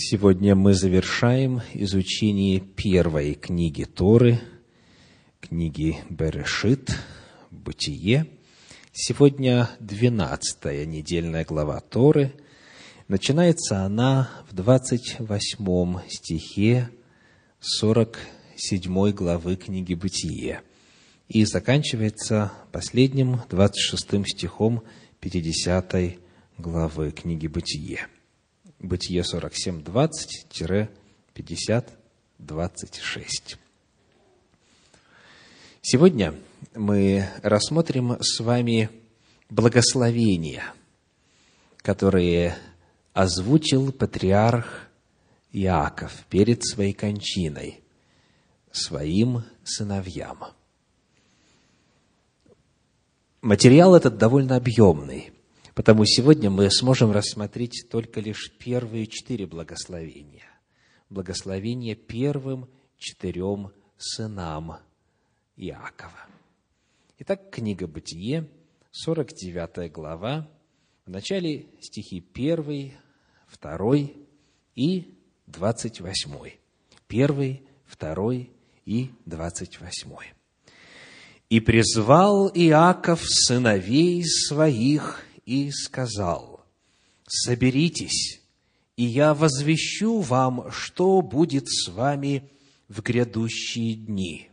Сегодня 0.00 0.54
мы 0.54 0.74
завершаем 0.74 1.60
изучение 1.74 2.60
первой 2.60 3.34
книги 3.34 3.82
Торы, 3.82 4.40
книги 5.40 5.98
Берешит, 6.08 6.96
Бытие. 7.50 8.28
Сегодня 8.92 9.68
двенадцатая 9.80 10.86
недельная 10.86 11.44
глава 11.44 11.80
Торы. 11.80 12.32
Начинается 13.08 13.82
она 13.82 14.30
в 14.48 14.54
двадцать 14.54 15.16
восьмом 15.18 16.00
стихе 16.08 16.90
сорок 17.58 18.20
седьмой 18.54 19.12
главы 19.12 19.56
книги 19.56 19.94
Бытие 19.94 20.62
и 21.26 21.44
заканчивается 21.44 22.52
последним 22.70 23.40
двадцать 23.50 23.82
шестым 23.82 24.24
стихом 24.24 24.84
пятидесятой 25.18 26.20
главы 26.56 27.10
книги 27.10 27.48
Бытие. 27.48 28.06
Бытие 28.80 29.24
47, 29.24 29.82
20-50, 29.82 31.88
26. 32.38 33.58
Сегодня 35.82 36.36
мы 36.76 37.28
рассмотрим 37.42 38.18
с 38.20 38.38
вами 38.38 38.88
благословения, 39.50 40.62
которые 41.78 42.56
озвучил 43.14 43.90
патриарх 43.90 44.86
Иаков 45.50 46.12
перед 46.30 46.64
своей 46.64 46.92
кончиной 46.92 47.80
своим 48.70 49.42
сыновьям. 49.64 50.44
Материал 53.40 53.96
этот 53.96 54.18
довольно 54.18 54.54
объемный– 54.54 55.32
Потому 55.78 56.04
сегодня 56.06 56.50
мы 56.50 56.72
сможем 56.72 57.12
рассмотреть 57.12 57.86
только 57.88 58.18
лишь 58.18 58.50
первые 58.58 59.06
четыре 59.06 59.46
благословения. 59.46 60.42
Благословение 61.08 61.94
первым 61.94 62.68
четырем 62.98 63.70
сынам 63.96 64.78
Иакова. 65.56 66.26
Итак, 67.20 67.50
книга 67.52 67.86
Бытие, 67.86 68.48
49 68.90 69.92
глава, 69.92 70.50
в 71.06 71.10
начале 71.10 71.66
стихи 71.80 72.26
1, 72.34 72.94
2 73.62 73.96
и 74.74 75.14
28. 75.46 76.50
1, 77.08 77.60
2 78.00 78.32
и 78.84 79.10
28. 79.26 80.12
«И 81.50 81.60
призвал 81.60 82.48
Иаков 82.52 83.20
сыновей 83.24 84.24
своих 84.24 85.24
и 85.48 85.70
сказал, 85.70 86.66
«Соберитесь, 87.26 88.42
и 88.96 89.04
я 89.04 89.32
возвещу 89.32 90.20
вам, 90.20 90.70
что 90.70 91.22
будет 91.22 91.68
с 91.68 91.88
вами 91.88 92.50
в 92.86 93.00
грядущие 93.00 93.94
дни. 93.94 94.50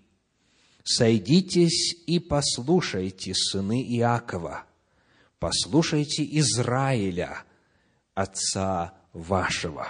Сойдитесь 0.85 1.97
и 2.07 2.19
послушайте, 2.19 3.33
сыны 3.35 3.83
Иакова, 3.97 4.63
послушайте 5.37 6.23
Израиля, 6.39 7.43
отца 8.13 8.93
вашего. 9.11 9.89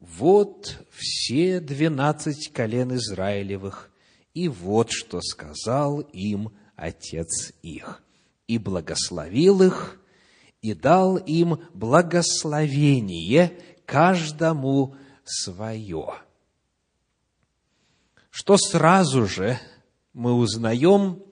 Вот 0.00 0.86
все 0.90 1.60
двенадцать 1.60 2.50
колен 2.50 2.94
Израилевых, 2.94 3.90
и 4.32 4.48
вот 4.48 4.90
что 4.90 5.20
сказал 5.20 6.00
им 6.00 6.50
отец 6.76 7.52
их 7.60 8.03
и 8.46 8.58
благословил 8.58 9.62
их, 9.62 10.00
и 10.62 10.74
дал 10.74 11.16
им 11.16 11.60
благословение 11.74 13.58
каждому 13.86 14.96
свое. 15.24 16.14
Что 18.30 18.56
сразу 18.56 19.26
же 19.26 19.58
мы 20.12 20.32
узнаем 20.32 21.22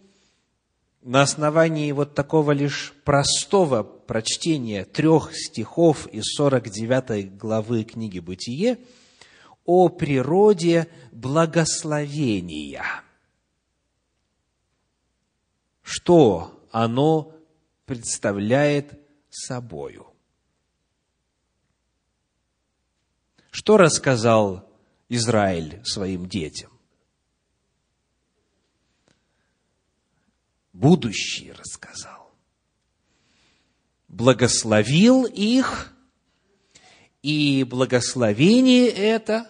на 1.02 1.22
основании 1.22 1.90
вот 1.92 2.14
такого 2.14 2.52
лишь 2.52 2.94
простого 3.04 3.82
прочтения 3.82 4.84
трех 4.84 5.34
стихов 5.34 6.06
из 6.06 6.24
49 6.36 7.36
главы 7.36 7.84
книги 7.84 8.20
«Бытие» 8.20 8.78
о 9.64 9.88
природе 9.88 10.88
благословения. 11.10 12.84
Что 15.82 16.61
оно 16.72 17.38
представляет 17.84 18.98
собою. 19.30 20.06
Что 23.50 23.76
рассказал 23.76 24.68
Израиль 25.08 25.84
своим 25.84 26.26
детям? 26.26 26.70
Будущее 30.72 31.52
рассказал. 31.52 32.32
Благословил 34.08 35.26
их, 35.26 35.94
и 37.20 37.64
благословение 37.64 38.88
это 38.88 39.46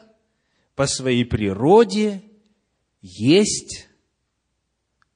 по 0.75 0.87
своей 0.87 1.25
природе 1.25 2.23
есть 3.01 3.89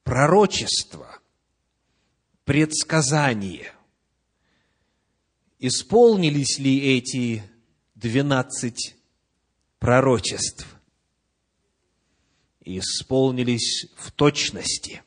пророчество 0.03 1.06
предсказание. 2.47 3.73
Исполнились 5.59 6.59
ли 6.59 6.97
эти 6.97 7.43
двенадцать 7.93 8.95
пророчеств? 9.79 10.65
Исполнились 12.61 13.87
в 13.97 14.13
точности. 14.13 15.03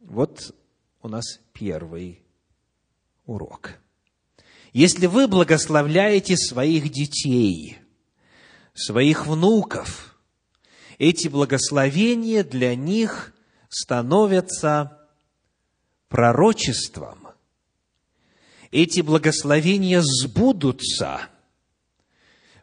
Вот 0.00 0.52
у 1.00 1.06
нас 1.06 1.38
первый 1.52 2.24
урок. 3.24 3.78
Если 4.72 5.06
вы 5.06 5.28
благословляете 5.28 6.36
своих 6.36 6.90
детей, 6.90 7.78
своих 8.74 9.28
внуков, 9.28 10.18
эти 10.98 11.28
благословения 11.28 12.42
для 12.42 12.74
них 12.74 13.32
становятся 13.68 15.08
пророчеством. 16.08 17.28
Эти 18.70 19.00
благословения 19.00 20.02
сбудутся, 20.02 21.28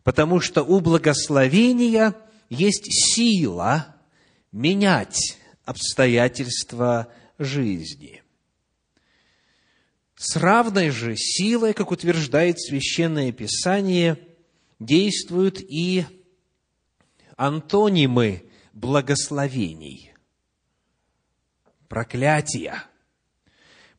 потому 0.04 0.40
что 0.40 0.64
у 0.64 0.80
благословения 0.80 2.16
есть 2.50 2.88
сила 2.92 3.96
менять 4.52 5.38
обстоятельства 5.66 7.08
жизни. 7.40 8.22
С 10.16 10.36
равной 10.36 10.90
же 10.90 11.16
силой, 11.18 11.74
как 11.74 11.92
утверждает 11.92 12.60
Священное 12.62 13.32
Писание, 13.32 14.20
действуют 14.80 15.60
и 15.60 16.06
антонимы 17.36 18.44
благословений 18.74 20.13
проклятия. 21.94 22.86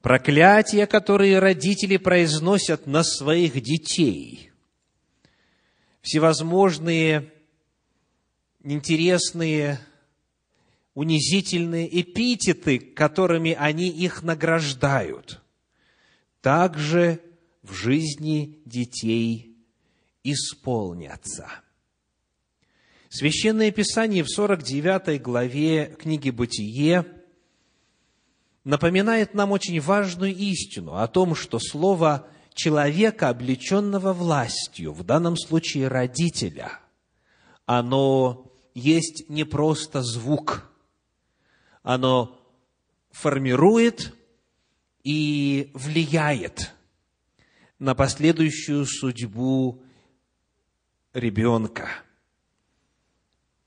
Проклятия, 0.02 0.88
которые 0.88 1.38
родители 1.38 1.96
произносят 1.96 2.88
на 2.88 3.04
своих 3.04 3.62
детей. 3.62 4.50
Всевозможные 6.02 7.32
интересные, 8.64 9.78
унизительные 10.94 12.00
эпитеты, 12.00 12.80
которыми 12.80 13.52
они 13.52 13.88
их 13.90 14.24
награждают, 14.24 15.40
также 16.40 17.20
в 17.62 17.74
жизни 17.74 18.58
детей 18.64 19.56
исполнятся. 20.24 21.48
Священное 23.08 23.70
Писание 23.70 24.24
в 24.24 24.30
49 24.30 25.22
главе 25.22 25.94
книги 25.96 26.30
«Бытие» 26.30 27.23
напоминает 28.64 29.34
нам 29.34 29.52
очень 29.52 29.80
важную 29.80 30.34
истину 30.34 30.96
о 30.96 31.06
том, 31.06 31.34
что 31.34 31.58
слово 31.58 32.26
человека, 32.54 33.28
облеченного 33.28 34.12
властью, 34.12 34.92
в 34.92 35.04
данном 35.04 35.36
случае 35.36 35.88
родителя, 35.88 36.80
оно 37.66 38.50
есть 38.74 39.28
не 39.28 39.44
просто 39.44 40.02
звук, 40.02 40.70
оно 41.82 42.40
формирует 43.10 44.14
и 45.02 45.70
влияет 45.74 46.72
на 47.78 47.94
последующую 47.94 48.86
судьбу 48.86 49.82
ребенка. 51.12 51.88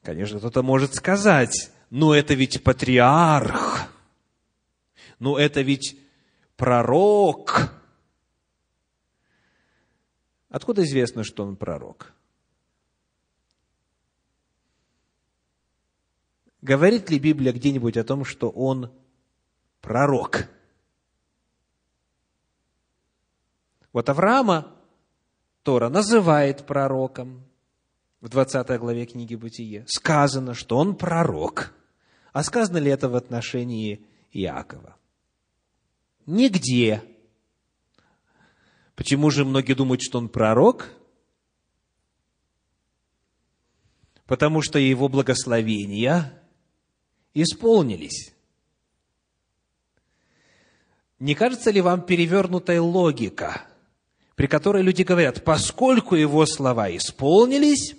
Конечно, 0.01 0.39
кто-то 0.39 0.63
может 0.63 0.95
сказать, 0.95 1.71
ну 1.89 2.13
это 2.13 2.33
ведь 2.33 2.63
патриарх– 2.63 3.66
ну 5.19 5.37
это 5.37 5.61
ведь 5.61 5.99
пророк. 6.55 7.73
Откуда 10.49 10.83
известно, 10.83 11.23
что 11.23 11.43
он 11.43 11.55
пророк? 11.55 12.13
Говорит 16.61 17.09
ли 17.09 17.19
Библия 17.19 17.53
где-нибудь 17.53 17.97
о 17.97 18.03
том, 18.03 18.25
что 18.25 18.49
он 18.49 18.91
пророк? 19.81 20.47
Вот 23.93 24.09
Авраама 24.09 24.75
Тора 25.63 25.89
называет 25.89 26.65
пророком 26.65 27.43
в 28.21 28.29
20 28.29 28.67
главе 28.79 29.05
книги 29.05 29.35
Бытие. 29.35 29.85
Сказано, 29.87 30.53
что 30.53 30.77
он 30.77 30.95
пророк. 30.95 31.73
А 32.33 32.43
сказано 32.43 32.77
ли 32.77 32.91
это 32.91 33.09
в 33.09 33.15
отношении 33.15 34.05
Иакова? 34.31 34.95
Нигде. 36.27 37.01
Почему 38.95 39.31
же 39.31 39.45
многие 39.45 39.73
думают, 39.73 40.01
что 40.01 40.17
он 40.17 40.27
пророк? 40.27 40.91
Потому 44.25 44.61
что 44.61 44.77
его 44.77 45.07
благословения 45.07 46.43
исполнились. 47.33 48.33
Не 51.19 51.33
кажется 51.33 51.71
ли 51.71 51.79
вам 51.79 52.05
перевернутая 52.05 52.81
логика, 52.81 53.63
при 54.35 54.47
которой 54.47 54.83
люди 54.83 55.03
говорят, 55.03 55.45
поскольку 55.45 56.15
его 56.15 56.45
слова 56.45 56.93
исполнились, 56.95 57.95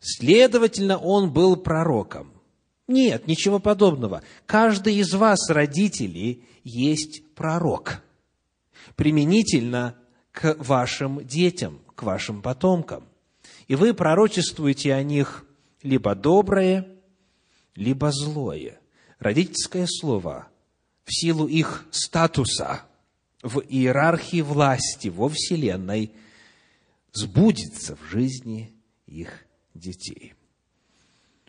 следовательно, 0.00 0.96
он 0.96 1.30
был 1.30 1.56
пророком? 1.56 2.35
Нет, 2.88 3.26
ничего 3.26 3.58
подобного. 3.58 4.22
Каждый 4.46 4.96
из 4.96 5.12
вас, 5.14 5.50
родителей, 5.50 6.44
есть 6.62 7.24
пророк. 7.34 8.02
Применительно 8.94 9.96
к 10.30 10.56
вашим 10.58 11.26
детям, 11.26 11.80
к 11.94 12.04
вашим 12.04 12.42
потомкам. 12.42 13.04
И 13.66 13.74
вы 13.74 13.94
пророчествуете 13.94 14.94
о 14.94 15.02
них 15.02 15.44
либо 15.82 16.14
доброе, 16.14 16.86
либо 17.74 18.12
злое. 18.12 18.78
Родительское 19.18 19.86
слово 19.88 20.48
в 21.04 21.12
силу 21.12 21.46
их 21.46 21.86
статуса 21.90 22.82
в 23.42 23.60
иерархии 23.60 24.42
власти 24.42 25.08
во 25.08 25.28
Вселенной 25.28 26.12
сбудется 27.12 27.96
в 27.96 28.04
жизни 28.10 28.74
их 29.06 29.46
детей. 29.74 30.35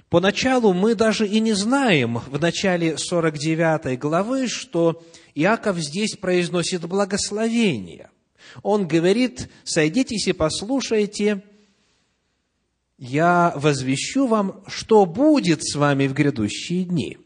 Поначалу 0.10 0.74
мы 0.74 0.96
даже 0.96 1.28
и 1.28 1.40
не 1.42 1.54
знаем 1.54 2.20
в 2.20 2.40
начале 2.40 2.98
49 2.98 4.00
главы, 4.00 4.48
что 4.48 5.04
Иаков 5.36 5.78
здесь 5.80 6.16
произносит 6.16 6.86
благословение. 6.86 8.10
Он 8.64 8.88
говорит, 8.88 9.50
сойдитесь 9.66 10.28
и 10.28 10.34
послушайте, 10.34 11.44
я 12.98 13.52
возвещу 13.56 14.28
вам, 14.28 14.64
что 14.68 15.06
будет 15.06 15.64
с 15.64 15.76
вами 15.76 16.08
в 16.08 16.14
грядущие 16.14 16.86
дни. 16.86 17.18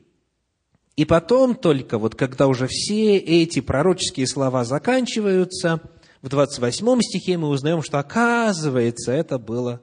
И 0.96 1.06
потом 1.06 1.56
только, 1.56 2.00
вот 2.00 2.16
когда 2.16 2.48
уже 2.48 2.68
все 2.68 3.16
эти 3.18 3.62
пророческие 3.62 4.28
слова 4.28 4.66
заканчиваются, 4.66 5.82
в 6.22 6.30
28 6.30 7.02
стихе 7.02 7.38
мы 7.38 7.48
узнаем, 7.48 7.84
что 7.84 8.00
оказывается 8.00 9.12
это 9.12 9.38
было 9.38 9.82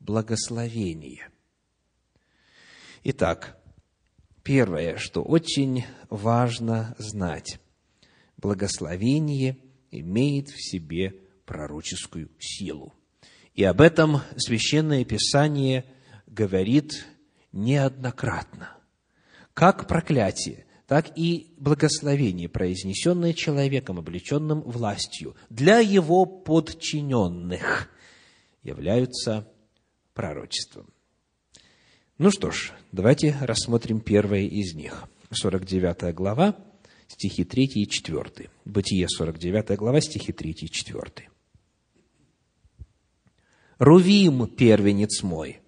благословение. 0.00 1.28
Итак, 3.06 3.58
первое, 4.42 4.96
что 4.96 5.22
очень 5.22 5.84
важно 6.08 6.94
знать, 6.96 7.60
благословение 8.38 9.58
имеет 9.90 10.48
в 10.48 10.56
себе 10.58 11.14
пророческую 11.44 12.30
силу. 12.38 12.94
И 13.52 13.62
об 13.62 13.82
этом 13.82 14.22
Священное 14.38 15.04
Писание 15.04 15.84
говорит 16.26 17.04
неоднократно. 17.52 18.74
Как 19.52 19.86
проклятие, 19.86 20.64
так 20.86 21.12
и 21.14 21.52
благословение, 21.58 22.48
произнесенное 22.48 23.34
человеком, 23.34 23.98
облеченным 23.98 24.62
властью, 24.62 25.36
для 25.50 25.78
его 25.78 26.24
подчиненных, 26.24 27.90
являются 28.62 29.46
пророчеством. 30.14 30.93
Ну 32.24 32.30
что 32.30 32.50
ж, 32.50 32.72
давайте 32.90 33.36
рассмотрим 33.42 34.00
первое 34.00 34.44
из 34.44 34.72
них. 34.72 35.04
49 35.30 36.14
глава, 36.14 36.56
стихи 37.06 37.44
3 37.44 37.64
и 37.74 37.86
4. 37.86 38.48
Бытие, 38.64 39.06
49 39.10 39.76
глава, 39.76 40.00
стихи 40.00 40.32
3 40.32 40.50
и 40.52 40.70
4. 40.70 41.28
Рувим, 43.78 44.46
первенец 44.46 45.22
мой, 45.22 45.60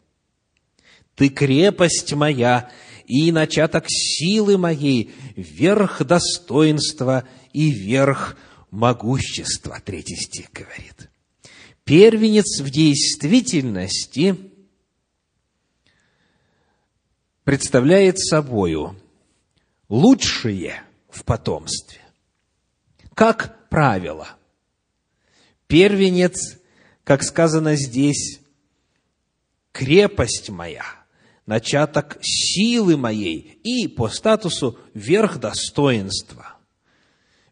ты 1.15 1.29
крепость 1.29 2.15
моя 2.15 2.71
и 3.05 3.31
начаток 3.33 3.85
силы 3.89 4.57
моей, 4.57 5.11
верх 5.37 6.07
достоинства 6.07 7.29
и 7.53 7.71
верх 7.71 8.35
могущества. 8.71 9.79
Третий 9.85 10.17
стих 10.17 10.51
говорит. 10.53 11.11
Первенец 11.85 12.63
в 12.63 12.71
действительности 12.71 14.56
представляет 17.47 18.19
собою 18.19 19.01
лучшее 19.89 20.83
в 21.09 21.23
потомстве. 21.23 22.01
Как 23.15 23.69
правило, 23.69 24.31
первенец 25.69 26.59
как 27.05 27.23
сказано 27.23 27.77
здесь, 27.77 28.41
крепость 29.71 30.51
моя, 30.51 30.85
начаток 31.47 32.19
силы 32.21 32.97
моей 32.97 33.61
и 33.63 33.87
по 33.87 34.09
статусу 34.09 34.77
верх 34.93 35.39
достоинства, 35.39 36.57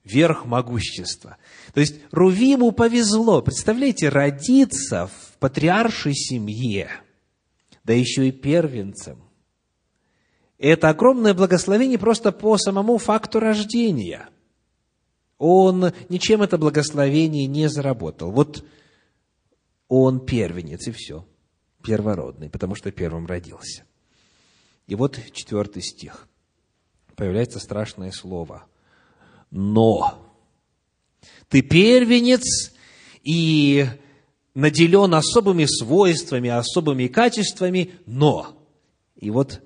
верх 0.02 0.44
могущества. 0.44 1.36
То 1.72 1.78
есть 1.78 2.00
Рувиму 2.10 2.72
повезло, 2.72 3.42
представляете, 3.42 4.08
родиться 4.08 5.06
в 5.06 5.38
патриаршей 5.38 6.14
семье, 6.14 6.90
да 7.84 7.92
еще 7.92 8.26
и 8.26 8.32
первенцем. 8.32 9.23
Это 10.58 10.88
огромное 10.88 11.34
благословение 11.34 11.98
просто 11.98 12.32
по 12.32 12.56
самому 12.56 12.98
факту 12.98 13.40
рождения. 13.40 14.28
Он 15.38 15.92
ничем 16.08 16.42
это 16.42 16.58
благословение 16.58 17.46
не 17.46 17.68
заработал. 17.68 18.30
Вот 18.30 18.64
он 19.88 20.20
первенец, 20.20 20.86
и 20.86 20.92
все. 20.92 21.26
Первородный, 21.82 22.48
потому 22.48 22.74
что 22.74 22.90
первым 22.92 23.26
родился. 23.26 23.84
И 24.86 24.94
вот 24.94 25.18
четвертый 25.32 25.82
стих. 25.82 26.28
Появляется 27.16 27.58
страшное 27.58 28.12
слово. 28.12 28.64
Но. 29.50 30.20
Ты 31.48 31.62
первенец 31.62 32.72
и 33.22 33.86
наделен 34.54 35.14
особыми 35.14 35.64
свойствами, 35.64 36.50
особыми 36.50 37.08
качествами, 37.08 37.92
но. 38.06 38.56
И 39.16 39.30
вот 39.30 39.62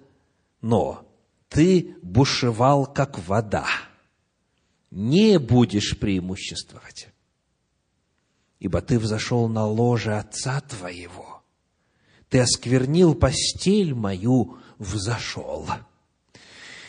но. 0.60 1.04
Ты 1.48 1.96
бушевал, 2.02 2.86
как 2.86 3.18
вода. 3.26 3.66
Не 4.90 5.38
будешь 5.38 5.98
преимуществовать 5.98 7.08
ибо 8.60 8.80
ты 8.80 8.98
взошел 8.98 9.48
на 9.48 9.66
ложе 9.66 10.16
отца 10.16 10.60
твоего. 10.60 11.42
Ты 12.28 12.40
осквернил 12.40 13.14
постель 13.14 13.94
мою, 13.94 14.58
взошел. 14.78 15.66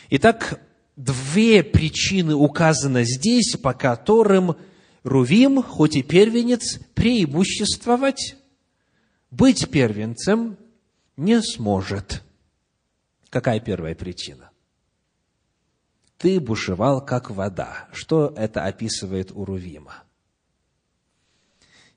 Итак, 0.09 0.61
две 0.95 1.63
причины 1.63 2.35
указаны 2.35 3.03
здесь, 3.05 3.55
по 3.55 3.73
которым 3.73 4.55
Рувим, 5.03 5.63
хоть 5.63 5.95
и 5.95 6.03
первенец, 6.03 6.79
преимуществовать, 6.93 8.35
быть 9.31 9.69
первенцем 9.69 10.57
не 11.15 11.41
сможет. 11.41 12.21
Какая 13.29 13.59
первая 13.59 13.95
причина? 13.95 14.49
Ты 16.17 16.39
бушевал, 16.39 17.05
как 17.05 17.29
вода. 17.29 17.87
Что 17.93 18.33
это 18.35 18.65
описывает 18.65 19.31
у 19.31 19.45
Рувима? 19.45 20.03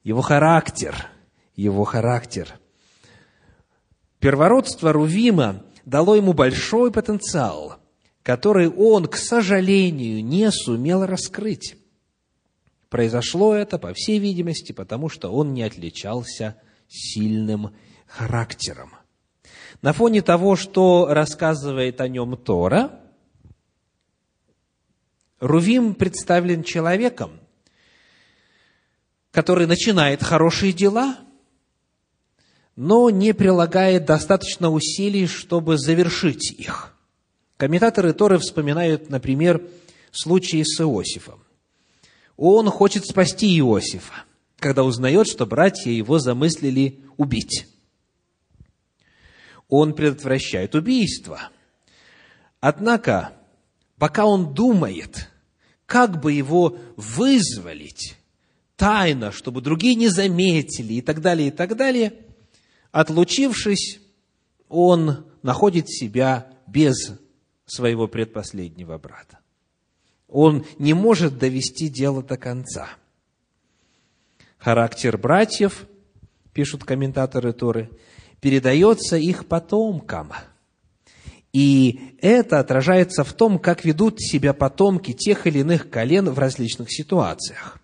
его 0.03 0.21
характер, 0.21 1.09
его 1.55 1.85
характер. 1.85 2.59
Первородство 4.19 4.93
Рувима 4.93 5.65
дало 5.85 6.17
ему 6.17 6.33
большой 6.33 6.93
потенциал, 6.93 7.77
который 8.23 8.69
он, 8.69 9.07
к 9.07 9.17
сожалению, 9.17 10.25
не 10.25 10.51
сумел 10.51 11.07
раскрыть. 11.07 11.77
Произошло 12.89 13.55
это, 13.55 13.79
по 13.79 13.93
всей 13.95 14.19
видимости, 14.19 14.73
потому 14.73 15.09
что 15.09 15.31
он 15.31 15.55
не 15.55 15.63
отличался 15.63 16.57
сильным 16.89 17.75
характером. 18.07 18.93
На 19.83 19.93
фоне 19.93 20.23
того, 20.23 20.57
что 20.57 21.09
рассказывает 21.11 22.01
о 22.01 22.09
нем 22.09 22.37
Тора,– 22.37 22.99
Рувим 25.43 25.97
представлен 25.97 26.63
человеком, 26.63 27.33
который 29.33 29.67
начинает 29.67 30.23
хорошие 30.23 30.73
дела, 30.73 31.19
но 32.77 33.11
не 33.11 33.35
прилагает 33.35 34.05
достаточно 34.05 34.71
усилий, 34.71 35.27
чтобы 35.27 35.79
завершить 35.79 36.53
их. 36.53 36.95
Комментаторы 37.57 38.13
Торы 38.13 38.39
вспоминают, 38.39 39.11
например, 39.11 39.69
случай 40.13 40.63
с 40.63 40.81
Иосифом. 40.81 41.43
Он 42.37 42.71
хочет 42.71 43.05
спасти 43.05 43.59
Иосифа, 43.59 44.23
когда 44.61 44.85
узнает, 44.85 45.27
что 45.27 45.45
братья 45.45 45.91
его 45.91 46.21
замыслили 46.21 47.01
убить. 47.17 47.67
Он 49.75 49.95
предотвращает 49.95 50.75
убийство. 50.75 51.49
Однако, 52.61 53.33
пока 53.97 54.27
он 54.27 54.53
думает, 54.53 55.31
как 55.87 56.21
бы 56.21 56.35
его 56.35 56.77
вызволить 56.99 58.19
тайно, 58.77 59.33
чтобы 59.33 59.63
другие 59.63 59.95
не 59.95 60.09
заметили 60.09 60.93
и 60.93 61.01
так 61.01 61.23
далее, 61.23 61.49
и 61.49 61.51
так 61.51 61.75
далее, 61.75 62.13
отлучившись, 62.91 64.03
он 64.69 65.25
находит 65.43 65.89
себя 65.89 66.53
без 66.67 67.13
своего 67.65 68.09
предпоследнего 68.09 68.99
брата. 68.99 69.39
Он 70.29 70.67
не 70.79 70.93
может 70.93 71.39
довести 71.39 71.89
дело 71.89 72.23
до 72.23 72.37
конца. 72.37 72.91
Характер 74.59 75.17
братьев, 75.17 75.87
пишут 76.53 76.85
комментаторы 76.85 77.55
Торы, 77.55 77.89
передается 78.43 79.17
их 79.17 79.47
потомкам. 79.47 80.33
И 81.53 82.17
это 82.21 82.59
отражается 82.59 83.23
в 83.23 83.33
том, 83.33 83.59
как 83.59 83.85
ведут 83.85 84.21
себя 84.21 84.53
потомки 84.53 85.13
тех 85.13 85.47
или 85.47 85.61
иных 85.61 85.89
колен 85.89 86.29
в 86.29 86.39
различных 86.39 86.93
ситуациях. 86.93 87.79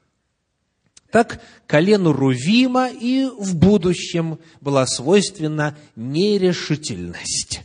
Так, 1.12 1.40
колену 1.66 2.12
Рувима 2.12 2.88
и 2.88 3.26
в 3.26 3.56
будущем 3.56 4.40
была 4.60 4.84
свойственна 4.86 5.78
нерешительность. 5.94 7.62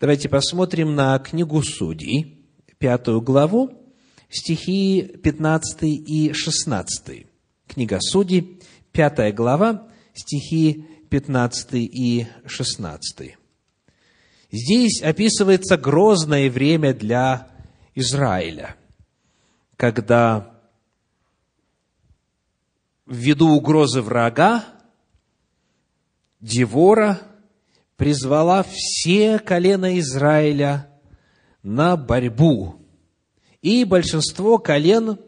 Давайте 0.00 0.28
посмотрим 0.28 0.96
на 0.96 1.16
книгу 1.20 1.62
Судей, 1.62 2.44
пятую 2.78 3.20
главу, 3.20 3.70
стихи 4.28 5.02
15 5.22 5.82
и 5.84 6.32
16. 6.32 7.26
Книга 7.68 7.98
Судей, 8.00 8.60
пятая 8.92 9.32
глава, 9.32 9.88
стихи 10.12 10.86
15 11.14 11.74
и 11.74 12.26
16. 12.44 13.36
Здесь 14.50 15.00
описывается 15.00 15.76
грозное 15.76 16.50
время 16.50 16.92
для 16.92 17.46
Израиля, 17.94 18.74
когда 19.76 20.58
ввиду 23.06 23.50
угрозы 23.50 24.02
врага 24.02 24.64
Девора 26.40 27.20
призвала 27.96 28.64
все 28.68 29.38
колена 29.38 30.00
Израиля 30.00 30.90
на 31.62 31.96
борьбу. 31.96 32.82
И 33.62 33.84
большинство 33.84 34.58
колен 34.58 35.20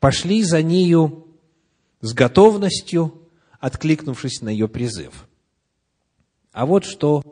пошли 0.00 0.42
за 0.42 0.62
нею 0.62 1.26
с 2.00 2.14
готовностью, 2.14 3.25
откликнувшись 3.66 4.42
на 4.42 4.48
ее 4.48 4.68
призыв. 4.68 5.26
А 6.52 6.66
вот 6.66 6.84
что 6.84 7.22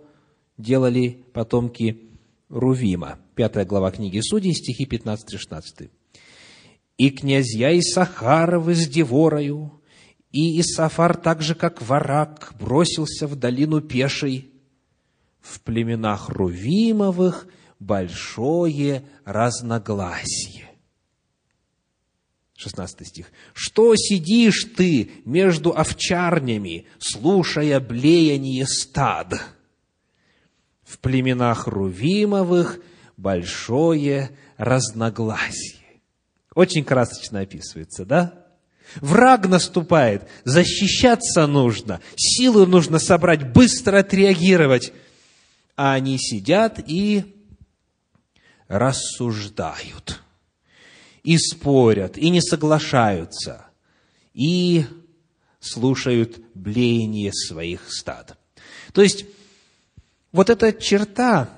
делали 0.58 1.24
потомки 1.32 2.10
Рувима. 2.48 3.18
Пятая 3.36 3.64
глава 3.64 3.92
книги 3.92 4.20
Судей, 4.20 4.52
стихи 4.52 4.84
15-16. 4.84 5.90
«И 6.98 7.10
князья 7.10 7.78
Исахаровы 7.78 8.74
с 8.74 8.88
Деворою, 8.88 9.80
и 10.32 10.60
Исафар, 10.60 11.16
так 11.16 11.40
же, 11.40 11.54
как 11.54 11.80
варак, 11.80 12.54
бросился 12.58 13.28
в 13.28 13.36
долину 13.36 13.80
пешей. 13.80 14.50
В 15.40 15.60
племенах 15.60 16.28
Рувимовых 16.30 17.46
большое 17.78 19.04
разногласие. 19.24 20.63
16 22.64 23.06
стих. 23.06 23.26
«Что 23.52 23.94
сидишь 23.97 24.64
ты 24.76 25.11
между 25.25 25.76
овчарнями, 25.76 26.87
слушая 26.99 27.78
блеяние 27.80 28.66
стад?» 28.66 29.35
В 30.83 30.99
племенах 30.99 31.66
Рувимовых 31.66 32.80
большое 33.16 34.30
разногласие. 34.56 36.00
Очень 36.54 36.85
красочно 36.85 37.40
описывается, 37.40 38.04
да? 38.04 38.47
Враг 38.97 39.49
наступает, 39.49 40.28
защищаться 40.44 41.47
нужно, 41.47 42.00
силы 42.16 42.66
нужно 42.66 42.99
собрать, 42.99 43.52
быстро 43.52 44.00
отреагировать. 44.00 44.92
А 45.76 45.94
они 45.94 46.18
сидят 46.18 46.78
и 46.87 47.35
рассуждают, 48.68 50.23
и 51.25 51.38
спорят, 51.38 52.16
и 52.19 52.28
не 52.28 52.40
соглашаются, 52.40 53.66
и 54.35 54.85
слушают 55.59 56.38
блеяние 56.54 57.33
своих 57.33 57.93
стад. 57.93 58.38
То 58.93 59.02
есть, 59.02 59.25
вот 60.31 60.50
эта 60.50 60.73
черта, 60.73 61.49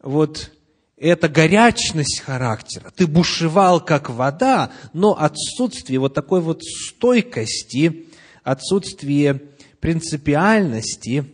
вот 0.00 0.52
это 0.96 1.28
горячность 1.28 2.20
характера. 2.20 2.92
Ты 2.94 3.08
бушевал, 3.08 3.84
как 3.84 4.08
вода, 4.08 4.70
но 4.92 5.18
отсутствие 5.18 5.98
вот 5.98 6.14
такой 6.14 6.40
вот 6.40 6.62
стойкости, 6.62 8.06
отсутствие 8.44 9.42
принципиальности, 9.80 11.24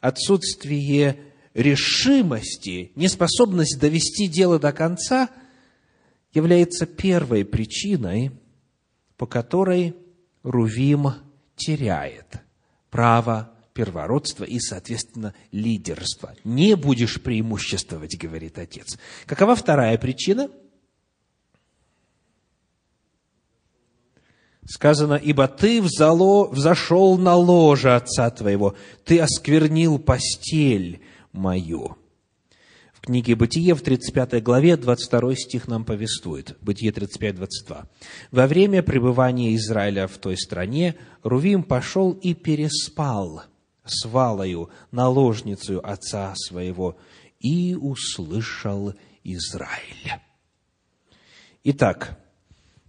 отсутствие 0.00 1.20
решимости, 1.54 2.92
неспособность 2.96 3.80
довести 3.80 4.28
дело 4.28 4.58
до 4.58 4.72
конца 4.72 5.30
является 6.32 6.86
первой 6.86 7.44
причиной, 7.44 8.32
по 9.16 9.26
которой 9.26 9.94
Рувим 10.42 11.08
теряет 11.56 12.40
право 12.90 13.52
первородство 13.74 14.44
и, 14.44 14.58
соответственно, 14.58 15.34
лидерство. 15.52 16.34
Не 16.44 16.74
будешь 16.74 17.20
преимуществовать, 17.20 18.18
говорит 18.18 18.58
отец. 18.58 18.98
Какова 19.26 19.54
вторая 19.54 19.98
причина? 19.98 20.50
Сказано, 24.64 25.14
ибо 25.14 25.48
ты 25.48 25.80
взало, 25.80 26.48
взошел 26.48 27.16
на 27.18 27.34
ложе 27.36 27.94
отца 27.94 28.30
твоего, 28.30 28.74
ты 29.04 29.20
осквернил 29.20 29.98
постель 29.98 31.00
мою. 31.32 31.97
Книге 33.08 33.36
«Бытие» 33.36 33.74
в 33.74 33.80
35 33.80 34.42
главе 34.42 34.76
22 34.76 35.34
стих 35.34 35.66
нам 35.66 35.86
повествует. 35.86 36.58
Бытие 36.60 36.92
35, 36.92 37.36
22. 37.36 37.88
«Во 38.32 38.46
время 38.46 38.82
пребывания 38.82 39.54
Израиля 39.56 40.06
в 40.06 40.18
той 40.18 40.36
стране 40.36 40.94
Рувим 41.22 41.62
пошел 41.62 42.12
и 42.12 42.34
переспал 42.34 43.44
с 43.82 44.04
Валою, 44.06 44.68
наложницей 44.90 45.78
отца 45.78 46.34
своего, 46.36 46.98
и 47.40 47.74
услышал 47.74 48.92
Израиль. 49.24 50.20
Итак, 51.64 52.22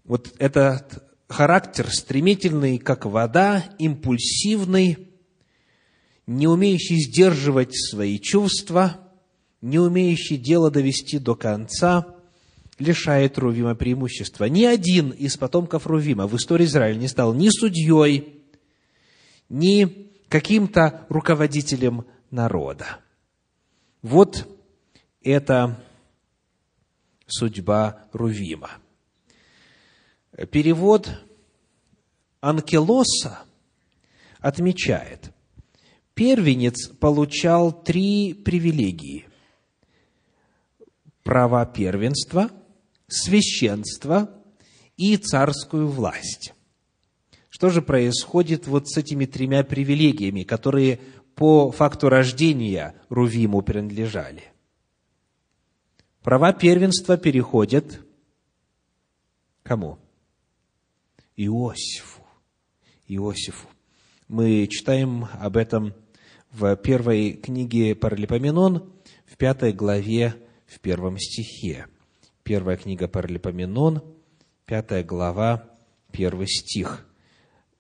вот 0.04 0.34
этот 0.38 1.02
характер 1.30 1.90
стремительный, 1.90 2.78
как 2.78 3.06
вода, 3.06 3.64
импульсивный, 3.80 5.14
не 6.28 6.50
умеющий 6.50 6.98
сдерживать 6.98 7.74
свои 7.74 8.20
чувства, 8.20 9.06
не 9.62 9.80
умеющий 9.80 10.38
дело 10.38 10.72
довести 10.72 11.20
до 11.20 11.36
конца, 11.36 12.16
лишает 12.78 13.38
Рувима 13.38 13.76
преимущества. 13.76 14.46
Ни 14.46 14.64
один 14.64 15.10
из 15.10 15.38
потомков 15.38 15.86
Рувима 15.86 16.28
в 16.28 16.36
истории 16.36 16.66
Израиля 16.66 16.98
не 16.98 17.08
стал 17.08 17.34
ни 17.34 17.50
судьей, 17.50 18.44
ни 19.50 20.12
каким-то 20.30 21.06
руководителем 21.10 22.06
народа. 22.32 23.00
Вот 24.02 24.48
это 25.22 25.84
судьба 27.28 28.08
Рувима. 28.14 28.72
Перевод 30.52 31.10
Анкелоса 32.40 33.40
отмечает, 34.40 35.32
первенец 36.14 36.88
получал 36.88 37.74
три 37.84 38.34
привилегии. 38.34 39.29
Права 41.30 41.64
первенства, 41.64 42.50
священство 43.08 44.32
и 44.98 45.16
царскую 45.16 45.88
власть. 45.88 46.56
Что 47.52 47.70
же 47.70 47.84
происходит 47.84 48.66
вот 48.66 48.90
с 48.90 48.98
этими 48.98 49.28
тремя 49.28 49.64
привилегиями, 49.64 50.42
которые 50.42 51.00
по 51.36 51.70
факту 51.70 52.10
рождения 52.10 52.96
Рувиму 53.10 53.62
принадлежали? 53.62 54.42
Права 56.24 56.52
первенства 56.52 57.16
переходят 57.16 58.04
кому? 59.62 60.00
Иосифу. 61.36 62.24
Иосифу. 63.08 63.68
Мы 64.28 64.66
читаем 64.66 65.28
об 65.34 65.58
этом 65.58 65.94
в 66.50 66.76
первой 66.78 67.34
книге 67.34 67.94
Паралипоменон, 67.94 68.92
в 69.28 69.38
пятой 69.38 69.74
главе, 69.74 70.34
в 70.70 70.80
первом 70.80 71.18
стихе. 71.18 71.88
Первая 72.44 72.78
книга 72.78 73.08
Паралипоменон, 73.08 74.04
пятая 74.66 75.04
глава, 75.04 75.66
первый 76.12 76.48
стих. 76.48 77.06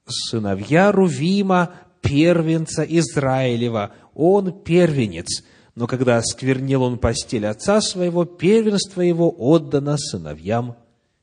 «Сыновья 0.07 0.91
Рувима, 0.91 1.75
первенца 2.01 2.83
Израилева, 2.83 3.93
он 4.15 4.63
первенец, 4.63 5.43
но 5.75 5.85
когда 5.85 6.17
осквернил 6.17 6.81
он 6.83 6.97
постель 6.97 7.45
отца 7.45 7.79
своего, 7.79 8.25
первенство 8.25 9.01
его 9.01 9.33
отдано 9.37 9.97
сыновьям 9.97 10.75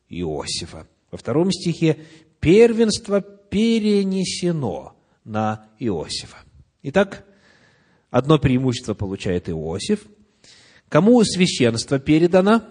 Иосифа». 0.09 0.87
Во 1.11 1.19
втором 1.19 1.51
стихе 1.51 1.99
первенство 2.41 3.21
перенесено 3.21 4.95
на 5.25 5.67
Иосифа. 5.79 6.39
Итак, 6.83 7.25
одно 8.11 8.39
преимущество 8.39 8.95
получает 8.95 9.49
Иосиф. 9.49 10.07
Кому 10.89 11.23
священство 11.25 11.99
передано? 11.99 12.63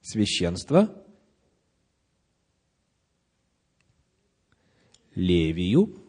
Священство 0.00 1.04
Левию, 5.14 6.00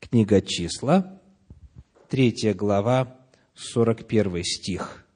книга 0.00 0.42
числа, 0.42 1.22
третья 2.08 2.52
глава, 2.52 3.16
41 3.54 4.42
стих. 4.42 5.06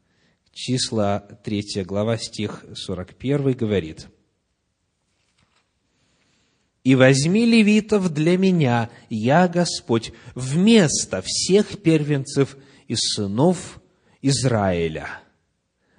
Числа, 0.52 1.18
третья 1.42 1.84
глава, 1.84 2.16
стих 2.16 2.64
41 2.74 3.52
говорит– 3.54 4.06
и 6.84 6.94
возьми 6.94 7.46
левитов 7.46 8.12
для 8.12 8.36
меня, 8.36 8.90
я 9.08 9.46
Господь, 9.48 10.12
вместо 10.34 11.22
всех 11.24 11.80
первенцев 11.82 12.56
из 12.88 12.98
сынов 13.14 13.80
Израиля, 14.20 15.08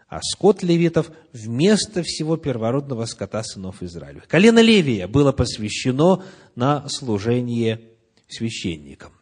а 0.08 0.20
скот 0.22 0.62
левитов 0.62 1.12
вместо 1.32 2.04
всего 2.04 2.38
первородного 2.38 3.06
скота 3.06 3.44
сынов 3.44 3.82
Израиля. 3.82 4.22
Колено 4.28 4.60
Левия 4.60 5.08
было 5.08 5.32
посвящено 5.32 6.24
на 6.56 6.88
служение 6.90 7.82
священникам. 8.28 9.13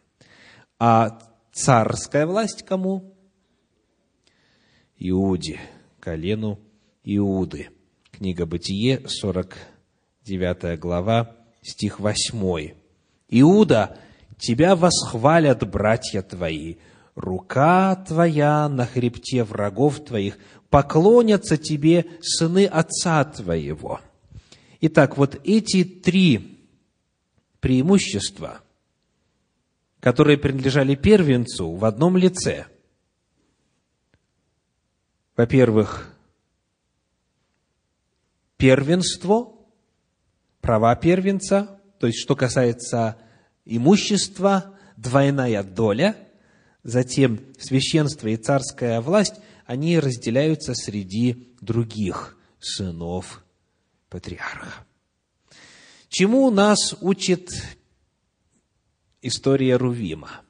А 0.78 1.18
царская 1.52 2.26
власть 2.26 2.64
кому? 2.64 3.14
Иуде, 4.98 5.60
колену 6.00 6.60
Иуды. 7.04 7.70
Книга 8.10 8.46
Бытие, 8.46 9.08
49 9.08 10.78
глава, 10.78 11.41
стих 11.62 12.00
8. 12.00 12.74
«Иуда, 13.28 13.98
тебя 14.38 14.76
восхвалят 14.76 15.68
братья 15.68 16.22
твои, 16.22 16.76
рука 17.14 17.96
твоя 17.96 18.68
на 18.68 18.84
хребте 18.86 19.44
врагов 19.44 20.04
твоих, 20.04 20.38
поклонятся 20.68 21.56
тебе 21.56 22.06
сыны 22.20 22.66
отца 22.66 23.24
твоего». 23.24 24.00
Итак, 24.80 25.16
вот 25.16 25.40
эти 25.44 25.84
три 25.84 26.58
преимущества, 27.60 28.60
которые 30.00 30.36
принадлежали 30.36 30.96
первенцу 30.96 31.70
в 31.70 31.84
одном 31.84 32.16
лице. 32.16 32.66
Во-первых, 35.36 36.12
первенство– 38.56 39.54
права 40.62 40.94
первенца, 40.96 41.80
то 41.98 42.06
есть 42.06 42.20
что 42.20 42.34
касается 42.34 43.18
имущества, 43.66 44.78
двойная 44.96 45.62
доля, 45.62 46.16
затем 46.82 47.40
священство 47.58 48.28
и 48.28 48.36
царская 48.36 49.00
власть, 49.02 49.34
они 49.66 49.98
разделяются 49.98 50.74
среди 50.74 51.54
других 51.60 52.38
сынов 52.58 53.44
патриарха. 54.08 54.72
Чему 56.08 56.50
нас 56.50 56.94
учит 57.00 57.50
история 59.20 59.76
Рувима? 59.76 60.41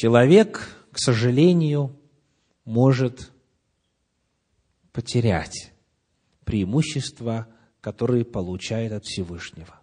Человек, 0.00 0.66
к 0.92 0.98
сожалению, 0.98 1.94
может 2.64 3.32
потерять 4.92 5.74
преимущества, 6.46 7.48
которые 7.82 8.24
получает 8.24 8.92
от 8.92 9.04
Всевышнего. 9.04 9.78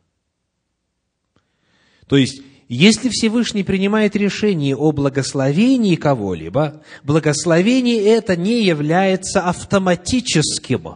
То 2.07 2.17
есть, 2.17 2.41
если 2.67 3.09
Всевышний 3.09 3.63
принимает 3.63 4.15
решение 4.15 4.75
о 4.75 4.91
благословении 4.91 5.95
кого-либо, 5.95 6.81
благословение 7.03 8.03
это 8.03 8.35
не 8.35 8.63
является 8.63 9.47
автоматическим, 9.47 10.95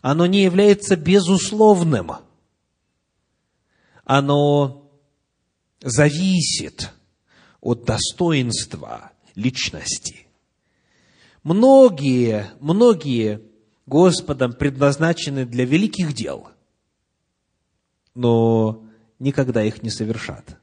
оно 0.00 0.26
не 0.26 0.44
является 0.44 0.94
безусловным, 0.94 2.12
оно 4.04 4.92
зависит 5.80 6.92
от 7.64 7.84
достоинства 7.84 9.10
личности. 9.34 10.26
Многие, 11.42 12.50
многие 12.60 13.40
Господом 13.86 14.52
предназначены 14.52 15.44
для 15.44 15.64
великих 15.64 16.12
дел, 16.12 16.50
но 18.14 18.84
никогда 19.18 19.64
их 19.64 19.82
не 19.82 19.90
совершат. 19.90 20.58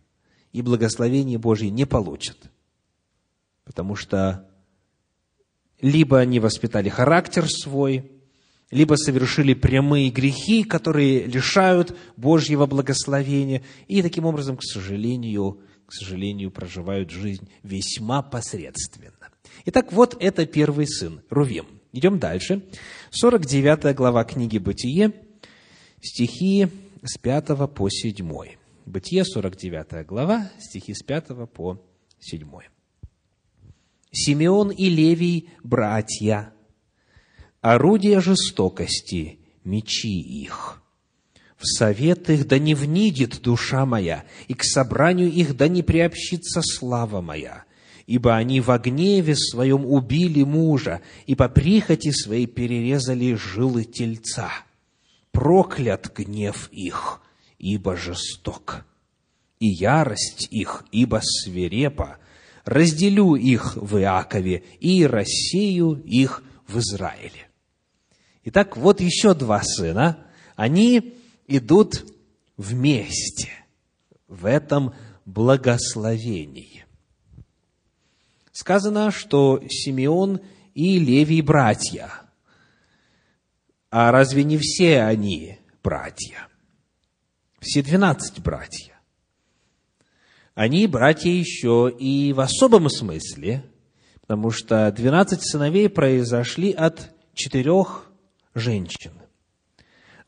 И 0.53 0.61
благословение 0.61 1.37
Божье 1.37 1.69
не 1.69 1.85
получат. 1.85 2.37
Потому 3.63 3.95
что 3.95 4.47
либо 5.81 6.19
они 6.19 6.39
воспитали 6.39 6.89
характер 6.89 7.47
свой, 7.49 8.11
либо 8.69 8.95
совершили 8.95 9.53
прямые 9.53 10.11
грехи, 10.11 10.63
которые 10.63 11.23
лишают 11.25 11.97
Божьего 12.15 12.65
благословения, 12.67 13.63
и 13.87 14.01
таким 14.01 14.25
образом, 14.25 14.57
к 14.57 14.63
сожалению, 14.63 15.61
к 15.91 15.93
сожалению, 15.93 16.51
проживают 16.51 17.09
жизнь 17.09 17.49
весьма 17.63 18.21
посредственно. 18.21 19.29
Итак, 19.65 19.91
вот 19.91 20.15
это 20.21 20.45
первый 20.45 20.87
сын, 20.87 21.21
Рувим. 21.29 21.67
Идем 21.91 22.17
дальше. 22.17 22.63
49 23.09 23.93
глава 23.93 24.23
книги 24.23 24.57
«Бытие», 24.57 25.11
стихи 26.01 26.69
с 27.03 27.17
5 27.17 27.69
по 27.75 27.89
7. 27.89 28.25
Бытие, 28.85 29.25
49 29.25 30.07
глава, 30.07 30.49
стихи 30.59 30.93
с 30.93 31.03
5 31.03 31.49
по 31.51 31.85
7. 32.19 32.49
Симеон 34.13 34.71
и 34.71 34.87
Левий– 34.87 35.49
братья, 35.63 36.53
орудия 37.59 38.21
жестокости, 38.21 39.39
мечи 39.65 40.21
их– 40.21 40.77
в 41.61 41.67
совет 41.67 42.29
их 42.31 42.47
да 42.47 42.57
не 42.57 42.73
внидит 42.73 43.41
душа 43.41 43.85
моя, 43.85 44.23
и 44.47 44.55
к 44.55 44.63
собранию 44.63 45.31
их 45.31 45.55
да 45.55 45.67
не 45.67 45.83
приобщится 45.83 46.61
слава 46.63 47.21
моя. 47.21 47.65
Ибо 48.07 48.35
они 48.35 48.61
во 48.61 48.79
гневе 48.79 49.35
своем 49.35 49.85
убили 49.85 50.43
мужа, 50.43 51.01
и 51.27 51.35
по 51.35 51.47
прихоти 51.49 52.09
своей 52.11 52.47
перерезали 52.47 53.35
жилы 53.35 53.83
тельца. 53.83 54.49
Проклят 55.31 56.11
гнев 56.17 56.67
их, 56.71 57.21
ибо 57.59 57.95
жесток, 57.95 58.83
и 59.59 59.67
ярость 59.67 60.47
их, 60.49 60.83
ибо 60.91 61.21
свирепа. 61.23 62.17
Разделю 62.65 63.35
их 63.35 63.75
в 63.75 63.97
Иакове 63.99 64.63
и 64.79 65.05
рассею 65.05 66.01
их 66.05 66.43
в 66.67 66.79
Израиле. 66.79 67.47
Итак, 68.45 68.77
вот 68.77 68.99
еще 68.99 69.35
два 69.35 69.61
сына. 69.63 70.25
Они 70.55 71.20
идут 71.57 72.05
вместе 72.57 73.49
в 74.27 74.45
этом 74.45 74.93
благословении. 75.25 76.85
Сказано, 78.51 79.11
что 79.11 79.61
Симеон 79.69 80.41
и 80.73 80.99
Левий 80.99 81.41
братья. 81.41 82.11
А 83.89 84.11
разве 84.11 84.43
не 84.43 84.57
все 84.57 85.01
они 85.01 85.59
братья? 85.83 86.47
Все 87.59 87.83
двенадцать 87.83 88.39
братья. 88.39 88.99
Они 90.53 90.85
братья 90.87 91.29
еще 91.29 91.93
и 91.97 92.33
в 92.33 92.39
особом 92.39 92.89
смысле, 92.89 93.63
потому 94.21 94.51
что 94.51 94.91
двенадцать 94.91 95.41
сыновей 95.43 95.89
произошли 95.89 96.71
от 96.71 97.13
четырех 97.33 98.11
женщин. 98.53 99.20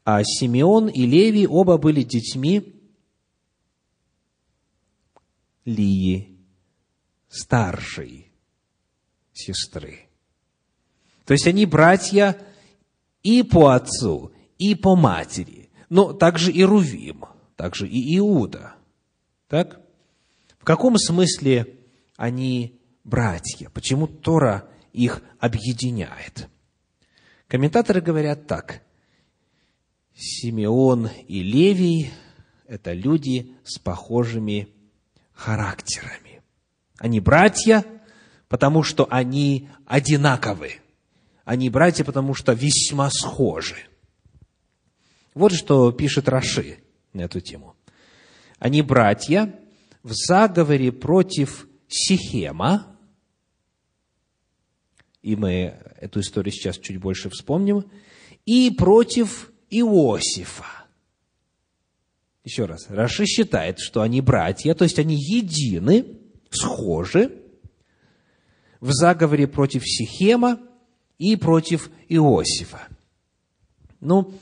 А 0.05 0.23
Симеон 0.23 0.89
и 0.89 1.05
Левий 1.05 1.47
оба 1.47 1.77
были 1.77 2.03
детьми 2.03 2.73
Лии, 5.65 6.37
старшей 7.29 8.31
сестры. 9.31 10.07
То 11.25 11.33
есть 11.33 11.47
они 11.47 11.65
братья 11.65 12.37
и 13.23 13.43
по 13.43 13.69
отцу, 13.69 14.33
и 14.57 14.75
по 14.75 14.95
матери, 14.95 15.69
но 15.89 16.11
также 16.11 16.51
и 16.51 16.63
Рувим, 16.63 17.25
также 17.55 17.87
и 17.87 18.17
Иуда. 18.17 18.75
Так? 19.47 19.79
В 20.59 20.65
каком 20.65 20.97
смысле 20.97 21.77
они 22.17 22.79
братья? 23.03 23.69
Почему 23.69 24.07
Тора 24.07 24.69
их 24.91 25.21
объединяет? 25.39 26.49
Комментаторы 27.47 28.01
говорят 28.01 28.47
так. 28.47 28.81
Симеон 30.15 31.10
и 31.28 31.41
Левий– 31.41 32.12
это 32.67 32.93
люди 32.93 33.56
с 33.63 33.80
похожими 33.80 34.69
характерами. 35.34 36.41
Они 36.97 37.19
братья, 37.19 37.84
потому 38.47 38.84
что 38.84 39.08
они 39.10 39.69
одинаковы. 39.86 40.80
Они 41.43 41.69
братья, 41.69 42.04
потому 42.04 42.34
что 42.34 42.54
весьма 42.54 43.10
схожи. 43.10 43.78
Вот 45.34 45.52
что 45.52 45.91
пишет 45.91 46.30
Раши 46.30 46.80
на 47.12 47.21
эту 47.21 47.41
тему. 47.41 47.76
Они 48.60 48.82
братья 48.82 49.60
в 50.04 50.13
заговоре 50.13 50.91
против 50.91 51.67
Сихема, 51.88 52.95
и 55.21 55.36
мы 55.36 55.80
эту 55.99 56.19
историю 56.19 56.54
сейчас 56.54 56.78
чуть 56.78 56.97
больше 56.97 57.30
вспомним, 57.30 57.89
и 58.45 58.71
против 58.71 59.52
Иосифа. 59.79 60.65
Еще 62.43 62.65
раз, 62.65 62.89
Раши 62.89 63.25
считает, 63.25 63.79
что 63.79 64.01
они 64.01 64.21
братья, 64.21 64.73
то 64.73 64.83
есть 64.83 64.99
они 64.99 65.15
едины, 65.15 66.05
схожи 66.49 67.41
в 68.79 68.91
заговоре 68.91 69.47
против 69.47 69.83
Сихема 69.86 70.59
и 71.17 71.36
против 71.36 71.89
Иосифа. 72.09 72.88
Ну, 74.01 74.33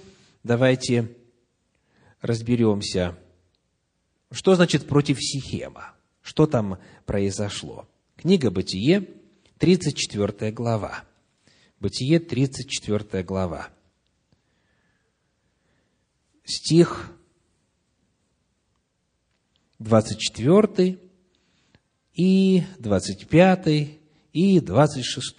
давайте 0.43 1.15
разберемся, 2.21 3.17
что 4.31 4.55
значит 4.55 4.87
против 4.87 5.17
Сихема, 5.21 5.93
что 6.21 6.47
там 6.47 6.79
произошло. 7.05 7.87
Книга 8.15 8.49
«Бытие», 8.49 9.07
34 9.59 10.51
глава. 10.51 11.03
Бытие, 11.79 12.19
34 12.19 13.23
глава. 13.23 13.69
Стих 16.51 17.09
24 19.79 20.99
и 22.13 22.63
25 22.77 23.89
и 24.33 24.59
26. 24.59 25.35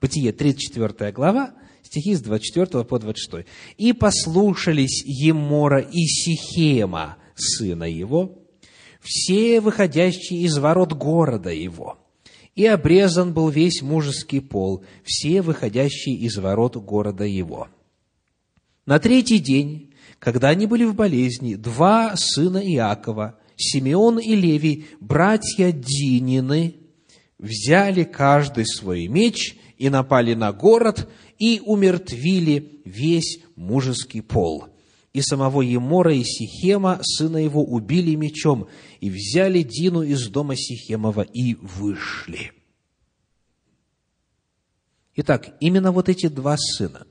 Бытие, 0.00 0.32
34 0.32 1.12
глава, 1.12 1.54
стихи 1.84 2.14
с 2.14 2.20
24 2.20 2.84
по 2.84 2.98
26. 2.98 3.46
«И 3.76 3.92
послушались 3.92 5.04
Емора 5.04 5.78
и 5.80 6.04
Сихема, 6.04 7.16
сына 7.36 7.84
его, 7.84 8.36
все 9.00 9.60
выходящие 9.60 10.40
из 10.42 10.58
ворот 10.58 10.94
города 10.94 11.50
его, 11.50 11.96
и 12.56 12.66
обрезан 12.66 13.32
был 13.32 13.50
весь 13.50 13.82
мужеский 13.82 14.40
пол, 14.40 14.84
все 15.04 15.42
выходящие 15.42 16.16
из 16.16 16.36
ворот 16.38 16.76
города 16.76 17.22
его. 17.22 17.68
На 18.84 18.98
третий 18.98 19.38
день, 19.38 19.92
когда 20.18 20.48
они 20.48 20.66
были 20.66 20.84
в 20.84 20.94
болезни, 20.94 21.54
два 21.54 22.14
сына 22.16 22.58
Иакова, 22.58 23.38
Симеон 23.56 24.18
и 24.18 24.34
Левий, 24.34 24.86
братья 25.00 25.72
Динины, 25.72 26.76
взяли 27.38 28.04
каждый 28.04 28.66
свой 28.66 29.08
меч 29.08 29.56
и 29.78 29.88
напали 29.88 30.34
на 30.34 30.52
город 30.52 31.08
и 31.38 31.60
умертвили 31.64 32.80
весь 32.84 33.40
мужеский 33.56 34.22
пол. 34.22 34.66
И 35.12 35.22
самого 35.22 35.62
Емора 35.62 36.14
и 36.14 36.22
Сихема, 36.24 37.00
сына 37.02 37.38
его, 37.38 37.64
убили 37.64 38.14
мечом, 38.14 38.68
и 39.00 39.08
взяли 39.08 39.62
Дину 39.62 40.02
из 40.02 40.28
дома 40.28 40.56
Сихемова 40.56 41.22
и 41.22 41.54
вышли. 41.54 42.52
Итак, 45.14 45.56
именно 45.60 45.92
вот 45.92 46.10
эти 46.10 46.28
два 46.28 46.56
сына, 46.58 47.06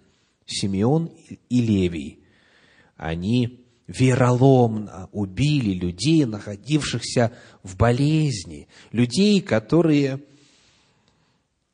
Симеон 0.46 1.12
и 1.50 1.62
Левий, 1.62 2.25
они 2.96 3.66
вероломно 3.88 5.10
убили 5.12 5.74
людей, 5.74 6.26
находившихся 6.26 7.32
в 7.64 7.78
болезни, 7.78 8.68
людей, 8.92 9.42
которые 9.42 10.24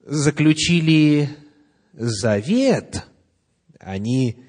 заключили 0.03 1.29
завет, 1.93 3.05
они 3.79 4.43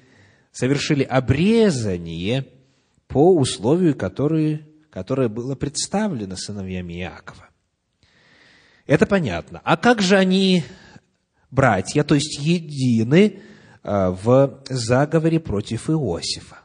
совершили 0.51 1.03
обрезание 1.03 2.47
по 3.07 3.35
условию, 3.35 3.95
которое, 3.95 4.67
которое 4.89 5.29
было 5.29 5.55
представлено 5.55 6.35
сыновьями 6.35 6.93
Иакова. 6.93 7.49
Это 8.85 9.05
понятно. 9.05 9.61
А 9.63 9.77
как 9.77 10.01
же 10.01 10.17
они, 10.17 10.63
братья, 11.51 12.03
то 12.03 12.15
есть 12.15 12.37
едины 12.39 13.41
а, 13.81 14.11
в 14.11 14.61
заговоре 14.69 15.39
против 15.39 15.89
Иосифа? 15.89 16.62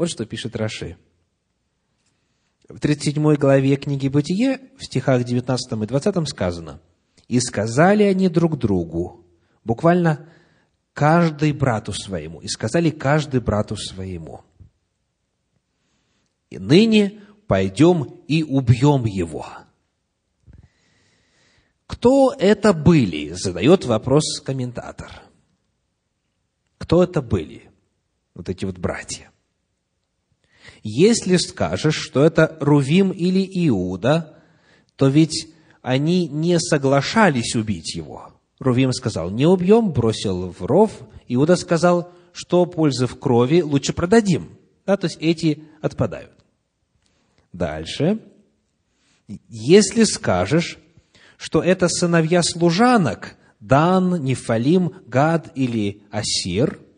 Вот 0.00 0.08
что 0.08 0.24
пишет 0.24 0.56
Раши. 0.56 0.96
В 2.70 2.80
37 2.80 3.34
главе 3.34 3.76
книги 3.76 4.08
«Бытие» 4.08 4.58
в 4.78 4.84
стихах 4.86 5.24
19 5.24 5.72
и 5.72 5.86
20 5.86 6.26
сказано, 6.26 6.80
«И 7.28 7.38
сказали 7.38 8.04
они 8.04 8.30
друг 8.30 8.56
другу», 8.56 9.26
буквально 9.62 10.26
каждый 10.94 11.52
брату 11.52 11.92
своему, 11.92 12.40
«и 12.40 12.48
сказали 12.48 12.88
каждый 12.88 13.42
брату 13.42 13.76
своему, 13.76 14.40
и 16.48 16.58
ныне 16.58 17.20
пойдем 17.46 18.04
и 18.26 18.42
убьем 18.42 19.04
его». 19.04 19.46
Кто 21.86 22.34
это 22.38 22.72
были? 22.72 23.34
Задает 23.34 23.84
вопрос 23.84 24.40
комментатор. 24.40 25.10
Кто 26.78 27.02
это 27.02 27.20
были? 27.20 27.70
Вот 28.32 28.48
эти 28.48 28.64
вот 28.64 28.78
братья. 28.78 29.30
Если 30.82 31.36
скажешь, 31.36 31.96
что 31.96 32.24
это 32.24 32.56
Рувим 32.60 33.10
или 33.10 33.48
Иуда, 33.68 34.38
то 34.96 35.08
ведь 35.08 35.48
они 35.82 36.26
не 36.28 36.58
соглашались 36.58 37.54
убить 37.54 37.94
его. 37.94 38.32
Рувим 38.58 38.92
сказал, 38.92 39.30
не 39.30 39.46
убьем, 39.46 39.92
бросил 39.92 40.50
в 40.50 40.62
ров. 40.64 40.92
Иуда 41.28 41.56
сказал, 41.56 42.12
что 42.32 42.66
пользы 42.66 43.06
в 43.06 43.18
крови 43.18 43.62
лучше 43.62 43.92
продадим. 43.92 44.50
Да, 44.86 44.96
то 44.96 45.06
есть 45.06 45.18
эти 45.20 45.64
отпадают. 45.80 46.32
Дальше. 47.52 48.20
Если 49.48 50.04
скажешь, 50.04 50.78
что 51.36 51.62
это 51.62 51.88
сыновья 51.88 52.42
служанок, 52.42 53.36
Дан, 53.60 54.22
Нефалим, 54.22 54.94
Гад 55.06 55.52
или 55.54 56.02
Асир– 56.10 56.80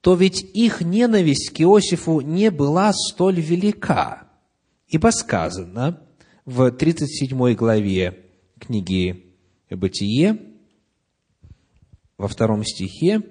то 0.00 0.14
ведь 0.14 0.42
их 0.54 0.80
ненависть 0.80 1.50
к 1.50 1.60
Иосифу 1.60 2.20
не 2.20 2.50
была 2.50 2.92
столь 2.92 3.40
велика. 3.40 4.28
Ибо 4.88 5.10
сказано 5.10 6.02
в 6.44 6.70
37 6.70 7.54
главе 7.54 8.26
книги 8.58 9.34
«Бытие», 9.70 10.38
во 12.16 12.28
втором 12.28 12.64
стихе, 12.64 13.22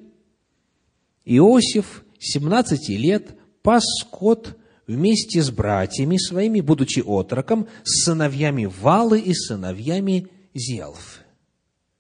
Иосиф 1.24 2.04
17 2.18 2.90
лет 2.90 3.38
пас 3.62 3.84
скот 4.02 4.58
вместе 4.88 5.44
с 5.44 5.52
братьями 5.52 6.18
своими, 6.18 6.60
будучи 6.60 7.04
отроком, 7.06 7.68
с 7.84 8.06
сыновьями 8.06 8.66
Валы 8.66 9.20
и 9.20 9.36
сыновьями 9.36 10.28
Зелф. 10.56 11.20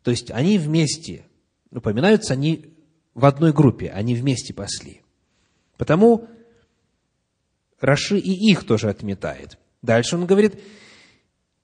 То 0.04 0.10
есть 0.10 0.32
они 0.32 0.58
вместе, 0.58 1.28
упоминаются 1.70 2.34
они 2.34 2.69
в 3.14 3.26
одной 3.26 3.54
группе, 3.54 3.90
они 3.90 4.16
вместе 4.16 4.54
пасли. 4.54 5.02
Потому 5.78 6.28
Раши 7.80 8.18
и 8.18 8.52
их 8.52 8.66
тоже 8.66 8.90
отметает. 8.90 9.58
Дальше 9.82 10.18
он 10.18 10.26
говорит, 10.26 10.60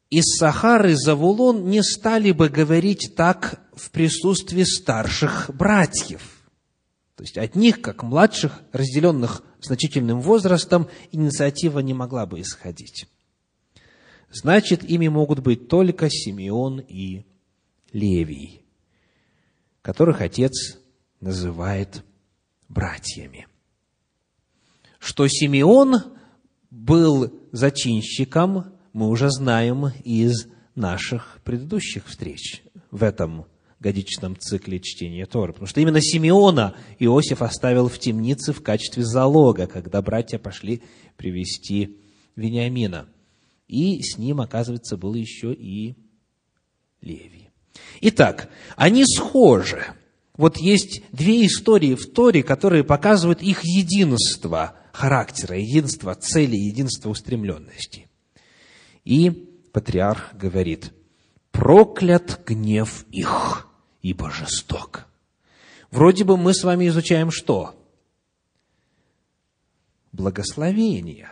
из 0.10 0.38
Сахары 0.38 0.96
Завулон 0.96 1.66
не 1.70 1.84
стали 1.84 2.32
бы 2.32 2.50
говорить 2.50 3.14
так 3.16 3.62
в 3.74 3.92
присутствии 3.92 4.64
старших 4.64 5.50
братьев. 5.54 6.22
То 7.16 7.24
есть 7.24 7.38
от 7.38 7.56
них, 7.56 7.82
как 7.82 8.04
младших, 8.04 8.62
разделенных 8.72 9.44
значительным 9.62 10.22
возрастом, 10.22 10.88
инициатива 11.12 11.80
не 11.80 11.94
могла 11.94 12.26
бы 12.26 12.42
исходить. 12.42 13.08
Значит, 14.32 14.84
ими 14.84 15.08
могут 15.08 15.40
быть 15.40 15.68
только 15.68 16.10
Симеон 16.10 16.80
и 16.80 17.26
Левий, 17.94 18.62
которых 19.82 20.22
отец 20.22 20.78
называет 21.26 22.06
братьями. 22.70 23.48
Что 25.00 25.28
Симеон 25.28 25.96
был 26.70 27.34
зачинщиком, 27.52 28.76
мы 28.94 29.10
уже 29.10 29.32
знаем 29.32 29.88
из 30.04 30.48
наших 30.76 31.40
предыдущих 31.44 32.06
встреч 32.06 32.62
в 32.92 33.02
этом 33.04 33.48
годичном 33.80 34.38
цикле 34.38 34.80
чтения 34.80 35.26
Торы. 35.26 35.54
Потому 35.54 35.68
что 35.68 35.82
именно 35.82 36.00
Симеона 36.00 36.76
Иосиф 37.00 37.42
оставил 37.42 37.88
в 37.90 37.98
темнице 37.98 38.54
в 38.54 38.62
качестве 38.62 39.04
залога, 39.04 39.66
когда 39.66 40.04
братья 40.04 40.38
пошли 40.38 40.84
привести 41.18 41.98
Вениамина. 42.36 43.08
И 43.68 44.00
с 44.04 44.20
ним, 44.20 44.42
оказывается, 44.42 44.96
был 44.96 45.16
еще 45.16 45.54
и 45.54 45.96
Левий. 47.02 47.50
Итак, 48.02 48.48
они 48.76 49.06
схожи. 49.06 49.86
Вот 50.38 50.58
есть 50.58 51.02
две 51.12 51.46
истории 51.46 51.96
в 51.96 52.12
Торе, 52.12 52.44
которые 52.44 52.84
показывают 52.84 53.42
их 53.42 53.64
единство 53.64 54.76
характера, 54.92 55.58
единство 55.58 56.14
цели, 56.16 56.56
единство 56.56 57.10
устремленности. 57.10 58.10
И 59.04 59.30
патриарх 59.72 60.34
говорит, 60.36 60.94
проклят 61.52 62.42
гнев 62.46 63.06
их, 63.12 63.68
ибо 64.02 64.30
жесток. 64.30 65.08
Вроде 65.92 66.26
бы 66.26 66.38
мы 66.38 66.54
с 66.54 66.64
вами 66.64 66.88
изучаем 66.88 67.32
что? 67.32 67.82
Благословение. 70.12 71.32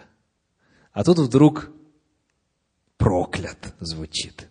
А 0.92 1.04
тут 1.04 1.20
вдруг 1.20 1.72
проклят 2.98 3.74
звучит. 3.80 4.50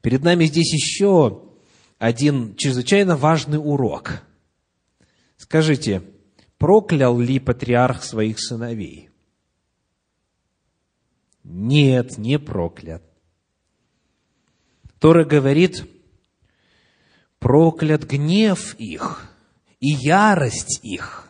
Перед 0.00 0.22
нами 0.22 0.46
здесь 0.46 0.72
еще 0.72 1.49
один 2.00 2.56
чрезвычайно 2.56 3.14
важный 3.14 3.58
урок. 3.58 4.22
Скажите, 5.36 6.02
проклял 6.56 7.20
ли 7.20 7.38
патриарх 7.38 8.02
своих 8.02 8.40
сыновей? 8.40 9.10
Нет, 11.44 12.16
не 12.16 12.38
проклят. 12.38 13.02
Тора 14.98 15.26
говорит, 15.26 15.84
проклят 17.38 18.04
гнев 18.04 18.74
их 18.76 19.30
и 19.78 19.88
ярость 19.88 20.80
их. 20.82 21.28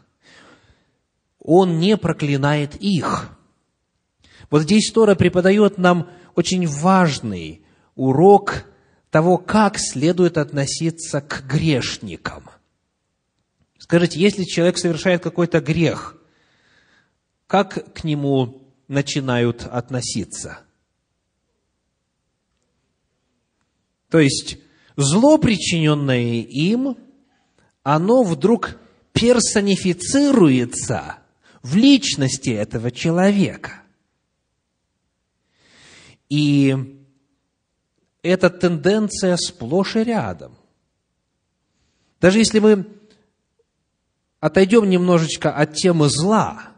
Он 1.41 1.81
не 1.81 1.97
проклинает 1.97 2.77
их. 2.77 3.37
Вот 4.51 4.63
здесь 4.63 4.93
Тора 4.93 5.17
преподает 5.17 5.79
нам 5.79 6.09
очень 6.37 6.69
важный 6.69 7.65
урок 7.97 8.70
того, 9.11 9.39
как 9.39 9.79
следует 9.79 10.39
относиться 10.39 11.21
к 11.21 11.45
грешникам. 11.47 12.49
Скажите, 13.79 14.21
если 14.21 14.45
человек 14.45 14.79
совершает 14.79 15.23
какой-то 15.23 15.61
грех, 15.61 16.17
как 17.47 17.93
к 17.93 18.05
нему 18.05 18.63
начинают 18.87 19.65
относиться? 19.65 20.61
То 24.09 24.21
есть, 24.21 24.59
зло, 24.97 25.39
причиненное 25.39 26.43
им, 26.43 26.97
оно 27.83 28.23
вдруг 28.23 28.79
персонифицируется 29.13 31.17
в 31.63 31.77
личности 31.77 32.51
этого 32.51 32.91
человека. 32.91 33.83
И 36.29 37.00
эта 38.23 38.51
тенденция 38.51 39.37
сплошь 39.37 39.97
и 39.97 40.05
рядом. 40.05 40.57
Даже 42.21 42.39
если 42.39 42.59
мы 42.59 42.87
отойдем 44.41 44.89
немножечко 44.89 45.53
от 45.53 45.75
темы 45.75 46.09
зла, 46.09 46.73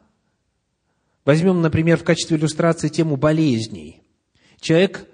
возьмем, 1.24 1.60
например, 1.60 1.98
в 1.98 2.04
качестве 2.04 2.36
иллюстрации 2.36 2.88
тему 2.88 3.16
болезней. 3.16 4.02
Человек 4.60 5.08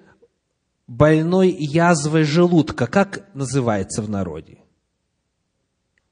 больной 0.87 1.51
язвой 1.51 2.25
желудка, 2.25 2.87
как 2.87 3.35
называется 3.35 4.03
в 4.03 4.11
народе? 4.11 4.59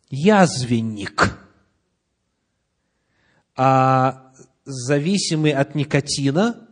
Язвенник. 0.09 1.38
А 3.55 4.33
зависимый 4.64 5.52
от 5.52 5.74
никотина 5.74 6.68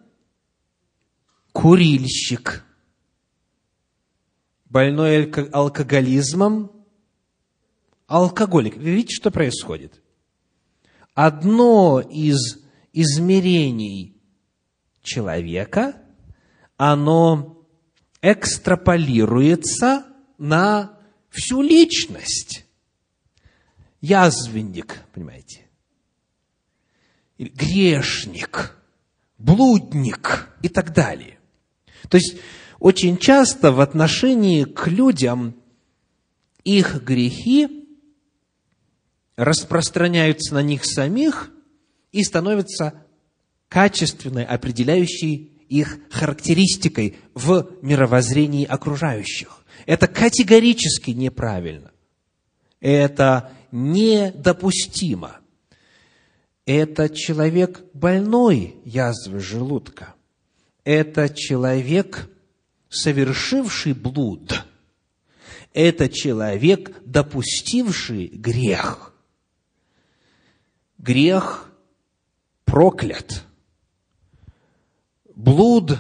–курильщик– 1.53 2.65
больной 4.75 5.31
алкоголизмом, 5.53 6.73
алкоголик. 8.09 8.77
Видите, 8.77 9.15
что 9.15 9.31
происходит? 9.31 10.03
Одно 11.15 12.01
из 12.01 12.59
измерений 12.93 14.21
человека, 15.01 16.03
оно 16.77 17.65
экстраполируется 18.21 20.07
на 20.39 20.99
всю 21.31 21.63
личность. 21.63 22.67
Язвенник, 24.01 25.05
понимаете? 25.13 25.69
Грешник, 27.39 28.77
блудник 29.39 30.49
и 30.63 30.69
так 30.69 30.93
далее. 30.93 31.39
То 32.09 32.17
есть 32.17 32.39
очень 32.85 33.17
часто 33.17 33.73
в 33.73 33.81
отношении 33.81 34.65
к 34.65 34.89
людям 34.89 35.55
их 36.65 37.03
грехи 37.03 37.89
распространяются 39.37 40.53
на 40.53 40.63
них 40.63 40.85
самих 40.85 41.51
и 42.13 42.23
становятся 42.23 42.93
качественной, 43.71 44.45
определяющей 44.45 45.51
их 45.71 45.99
характеристикой 46.11 47.17
в 47.33 47.71
мировоззрении 47.81 48.67
окружающих. 48.67 49.65
Это 49.87 50.07
категорически 50.07 51.13
неправильно. 51.13 51.91
Это 52.81 53.51
недопустимо. 53.73 55.39
Это 56.67 57.09
человек 57.09 57.83
больной 57.95 58.77
язвы 58.85 59.41
желудка. 59.41 60.15
Это 60.85 61.31
человек 61.31 62.29
совершивший 62.95 63.93
блуд, 63.93 64.65
это 65.73 66.09
человек, 66.09 67.03
допустивший 67.05 68.29
грех. 68.29 69.13
Грех 70.99 71.71
проклят. 72.65 73.45
Блуд 75.35 75.99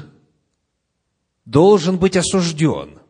должен 1.44 1.98
быть 1.98 2.16
осужден, 2.16 3.00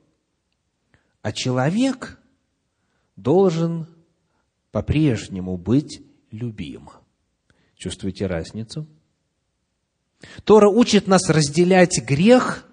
а 1.22 1.32
человек 1.32 2.18
должен 3.16 3.86
по-прежнему 4.72 5.56
быть 5.56 6.02
любим. 6.30 6.90
Чувствуете 7.76 8.26
разницу? 8.26 8.86
Тора 10.44 10.68
учит 10.68 11.06
нас 11.06 11.28
разделять 11.28 12.02
грех 12.02 12.66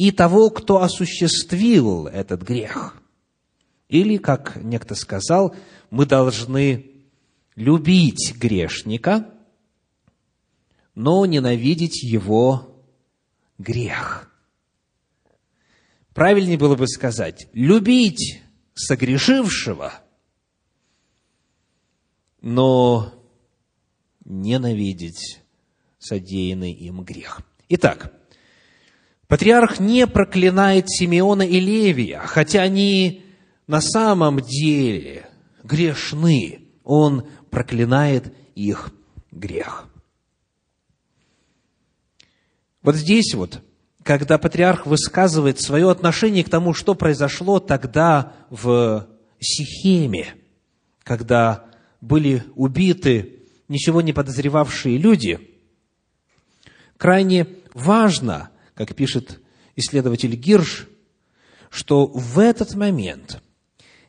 и 0.00 0.12
того, 0.12 0.48
кто 0.48 0.80
осуществил 0.80 2.06
этот 2.06 2.40
грех. 2.40 2.96
Или, 3.90 4.16
как 4.16 4.56
некто 4.56 4.94
сказал, 4.94 5.54
мы 5.90 6.06
должны 6.06 7.04
любить 7.54 8.34
грешника, 8.34 9.30
но 10.94 11.26
ненавидеть 11.26 12.02
его 12.02 12.82
грех. 13.58 14.32
Правильнее 16.14 16.56
было 16.56 16.76
бы 16.76 16.88
сказать, 16.88 17.48
любить 17.52 18.40
согрешившего, 18.72 19.92
но 22.40 23.12
ненавидеть 24.24 25.42
содеянный 25.98 26.72
им 26.72 27.02
грех. 27.02 27.42
Итак, 27.68 28.14
Патриарх 29.30 29.78
не 29.78 30.08
проклинает 30.08 30.90
Симеона 30.90 31.42
и 31.42 31.60
Левия, 31.60 32.18
хотя 32.18 32.62
они 32.62 33.24
на 33.68 33.80
самом 33.80 34.40
деле 34.40 35.28
грешны. 35.62 36.62
Он 36.82 37.28
проклинает 37.48 38.34
их 38.56 38.90
грех. 39.30 39.88
Вот 42.82 42.96
здесь 42.96 43.32
вот, 43.34 43.62
когда 44.02 44.36
патриарх 44.36 44.84
высказывает 44.86 45.60
свое 45.60 45.88
отношение 45.88 46.42
к 46.42 46.50
тому, 46.50 46.74
что 46.74 46.96
произошло 46.96 47.60
тогда 47.60 48.32
в 48.50 49.06
Сихеме, 49.38 50.34
когда 51.04 51.66
были 52.00 52.42
убиты 52.56 53.44
ничего 53.68 54.00
не 54.00 54.12
подозревавшие 54.12 54.98
люди, 54.98 55.38
крайне 56.96 57.46
важно– 57.74 58.50
как 58.80 58.94
пишет 58.94 59.40
исследователь 59.76 60.34
Гирш, 60.34 60.88
что 61.68 62.06
в 62.06 62.38
этот 62.38 62.74
момент, 62.74 63.42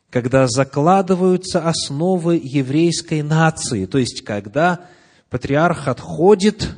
когда 0.08 0.48
закладываются 0.48 1.68
основы 1.68 2.40
еврейской 2.42 3.20
нации, 3.20 3.84
то 3.84 3.98
есть 3.98 4.24
когда 4.24 4.86
патриарх 5.28 5.88
отходит 5.88 6.74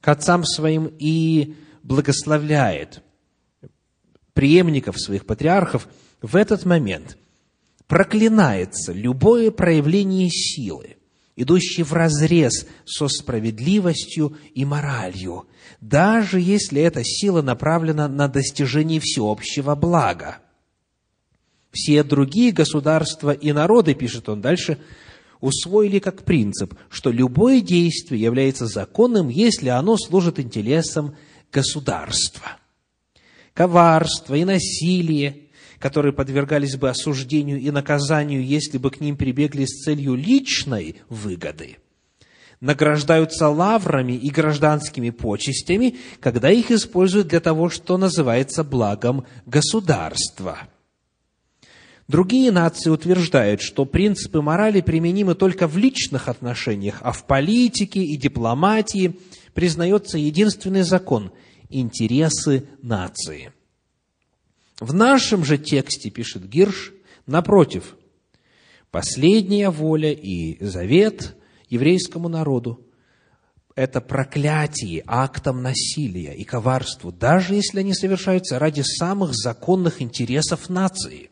к 0.00 0.08
отцам 0.08 0.42
своим 0.44 0.92
и 0.98 1.54
благословляет 1.84 3.00
преемников 4.32 5.00
своих 5.00 5.24
патриархов, 5.24 5.86
в 6.20 6.34
этот 6.34 6.64
момент 6.64 7.16
проклинается 7.86 8.92
любое 8.92 9.52
проявление 9.52 10.30
силы, 10.30 10.96
идущее 11.40 11.84
вразрез 11.84 12.66
со 12.84 13.08
справедливостью 13.08 14.36
и 14.54 14.64
моралью, 14.64 15.46
даже 15.80 16.40
если 16.40 16.82
эта 16.82 17.02
сила 17.04 17.42
направлена 17.42 18.08
на 18.08 18.28
достижение 18.28 19.00
всеобщего 19.00 19.74
блага. 19.74 20.38
Все 21.72 22.02
другие 22.02 22.52
государства 22.52 23.30
и 23.30 23.52
народы, 23.52 23.94
пишет 23.94 24.28
он 24.28 24.40
дальше, 24.40 24.78
усвоили 25.40 25.98
как 25.98 26.24
принцип, 26.24 26.74
что 26.90 27.10
любое 27.10 27.60
действие 27.60 28.20
является 28.20 28.66
законным, 28.66 29.28
если 29.28 29.68
оно 29.68 29.96
служит 29.96 30.38
интересам 30.38 31.16
государства. 31.52 32.56
Коварство 33.54 34.34
и 34.34 34.44
насилие, 34.44 35.49
которые 35.80 36.12
подвергались 36.12 36.76
бы 36.76 36.88
осуждению 36.88 37.58
и 37.58 37.72
наказанию, 37.72 38.44
если 38.44 38.78
бы 38.78 38.92
к 38.92 39.00
ним 39.00 39.16
прибегли 39.16 39.64
с 39.64 39.82
целью 39.82 40.14
личной 40.14 41.00
выгоды, 41.08 41.78
награждаются 42.60 43.48
лаврами 43.48 44.12
и 44.12 44.30
гражданскими 44.30 45.10
почестями, 45.10 45.96
когда 46.20 46.50
их 46.50 46.70
используют 46.70 47.26
для 47.26 47.40
того, 47.40 47.70
что 47.70 47.98
называется 47.98 48.62
благом 48.62 49.24
государства– 49.46 50.58
Другие 52.10 52.50
нации 52.50 52.90
утверждают, 52.90 53.60
что 53.60 53.84
принципы 53.84 54.42
морали 54.42 54.80
применимы 54.80 55.36
только 55.36 55.68
в 55.68 55.76
личных 55.76 56.28
отношениях, 56.28 56.98
а 57.02 57.12
в 57.12 57.24
политике 57.24 58.00
и 58.02 58.16
дипломатии 58.16 59.14
признается 59.54 60.18
единственный 60.18 60.82
закон– 60.82 61.30
интересы 61.68 62.64
нации. 62.82 63.52
В 64.80 64.94
нашем 64.94 65.44
же 65.44 65.58
тексте, 65.58 66.10
пишет 66.10 66.48
Гирш, 66.48 66.92
напротив, 67.26 67.96
последняя 68.90 69.70
воля 69.70 70.10
и 70.10 70.62
завет 70.64 71.36
еврейскому 71.68 72.28
народу– 72.28 72.86
это 73.76 74.00
проклятие 74.00 75.02
актом 75.06 75.62
насилия 75.62 76.34
и 76.34 76.44
коварству, 76.44 77.12
даже 77.12 77.54
если 77.54 77.80
они 77.80 77.94
совершаются 77.94 78.58
ради 78.58 78.80
самых 78.80 79.34
законных 79.34 80.02
интересов 80.02 80.68
нации. 80.68 81.30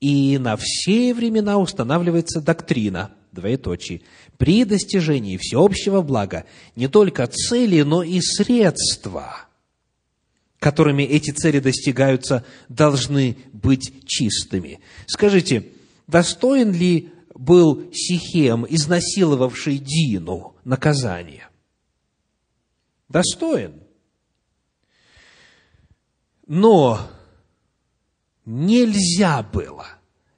И 0.00 0.38
на 0.38 0.56
все 0.56 1.12
времена 1.12 1.58
устанавливается 1.58 2.40
доктрина, 2.40 3.10
двоеточие, 3.32 4.02
при 4.36 4.64
достижении 4.64 5.36
всеобщего 5.36 6.02
блага 6.02 6.44
не 6.76 6.86
только 6.86 7.26
цели, 7.26 7.82
но 7.82 8.02
и 8.02 8.20
средства, 8.20 9.47
которыми 10.58 11.02
эти 11.02 11.30
цели 11.30 11.60
достигаются, 11.60 12.44
должны 12.68 13.36
быть 13.52 13.92
чистыми. 14.06 14.80
Скажите, 15.06 15.72
достоин 16.06 16.72
ли 16.72 17.12
был 17.34 17.92
Сихем, 17.92 18.66
изнасиловавший 18.68 19.78
Дину, 19.78 20.56
наказания? 20.64 21.48
Достоин. 23.08 23.82
Но 26.46 27.00
нельзя 28.44 29.42
было 29.42 29.86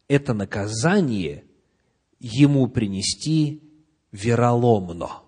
это 0.09 0.35
наказание 0.35 1.45
ему 2.19 2.67
принести 2.67 3.63
вероломно. 4.11 5.23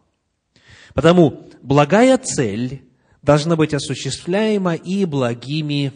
Потому 0.92 1.48
благая 1.62 2.18
цель 2.18 2.82
должна 3.22 3.56
быть 3.56 3.72
осуществляема 3.72 4.74
и 4.74 5.04
благими 5.04 5.92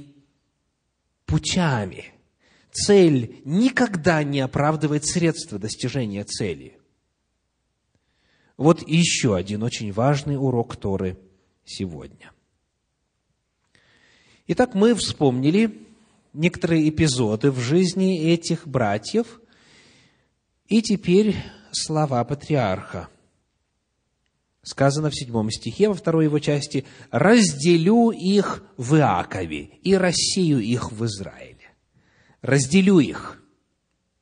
путями. 1.26 2.12
Цель 2.70 3.40
никогда 3.44 4.22
не 4.22 4.40
оправдывает 4.40 5.06
средства 5.06 5.58
достижения 5.58 6.24
цели. 6.24 6.78
Вот 8.56 8.86
еще 8.88 9.36
один 9.36 9.62
очень 9.62 9.92
важный 9.92 10.36
урок 10.36 10.76
Торы 10.76 11.18
сегодня. 11.64 12.32
Итак, 14.46 14.74
мы 14.74 14.94
вспомнили 14.94 15.86
некоторые 16.32 16.88
эпизоды 16.88 17.50
в 17.50 17.58
жизни 17.58 18.30
этих 18.30 18.66
братьев. 18.66 19.40
И 20.68 20.82
теперь 20.82 21.36
слова 21.72 22.22
патриарха. 22.24 23.08
Сказано 24.66 25.10
в 25.10 25.14
седьмом 25.14 25.48
стихе, 25.52 25.88
во 25.88 25.94
второй 25.94 26.24
его 26.24 26.40
части, 26.40 26.84
«Разделю 27.12 28.10
их 28.10 28.64
в 28.76 28.96
Иакове 28.96 29.70
и 29.84 29.94
рассею 29.94 30.58
их 30.58 30.90
в 30.90 31.04
Израиле». 31.04 31.70
Разделю 32.42 32.98
их. 32.98 33.40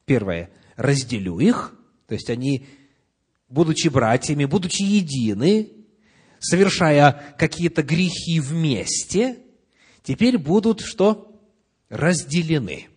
Первое. 0.05 0.51
Разделю 0.77 1.39
их, 1.39 1.75
то 2.07 2.13
есть 2.13 2.29
они, 2.29 2.67
будучи 3.49 3.89
братьями, 3.89 4.45
будучи 4.45 4.83
едины, 4.83 5.71
совершая 6.41 7.35
какие-то 7.39 7.83
грехи 7.83 8.39
вместе, 8.39 9.39
теперь 10.03 10.37
будут 10.37 10.83
что? 10.83 11.41
разделены. 11.89 12.89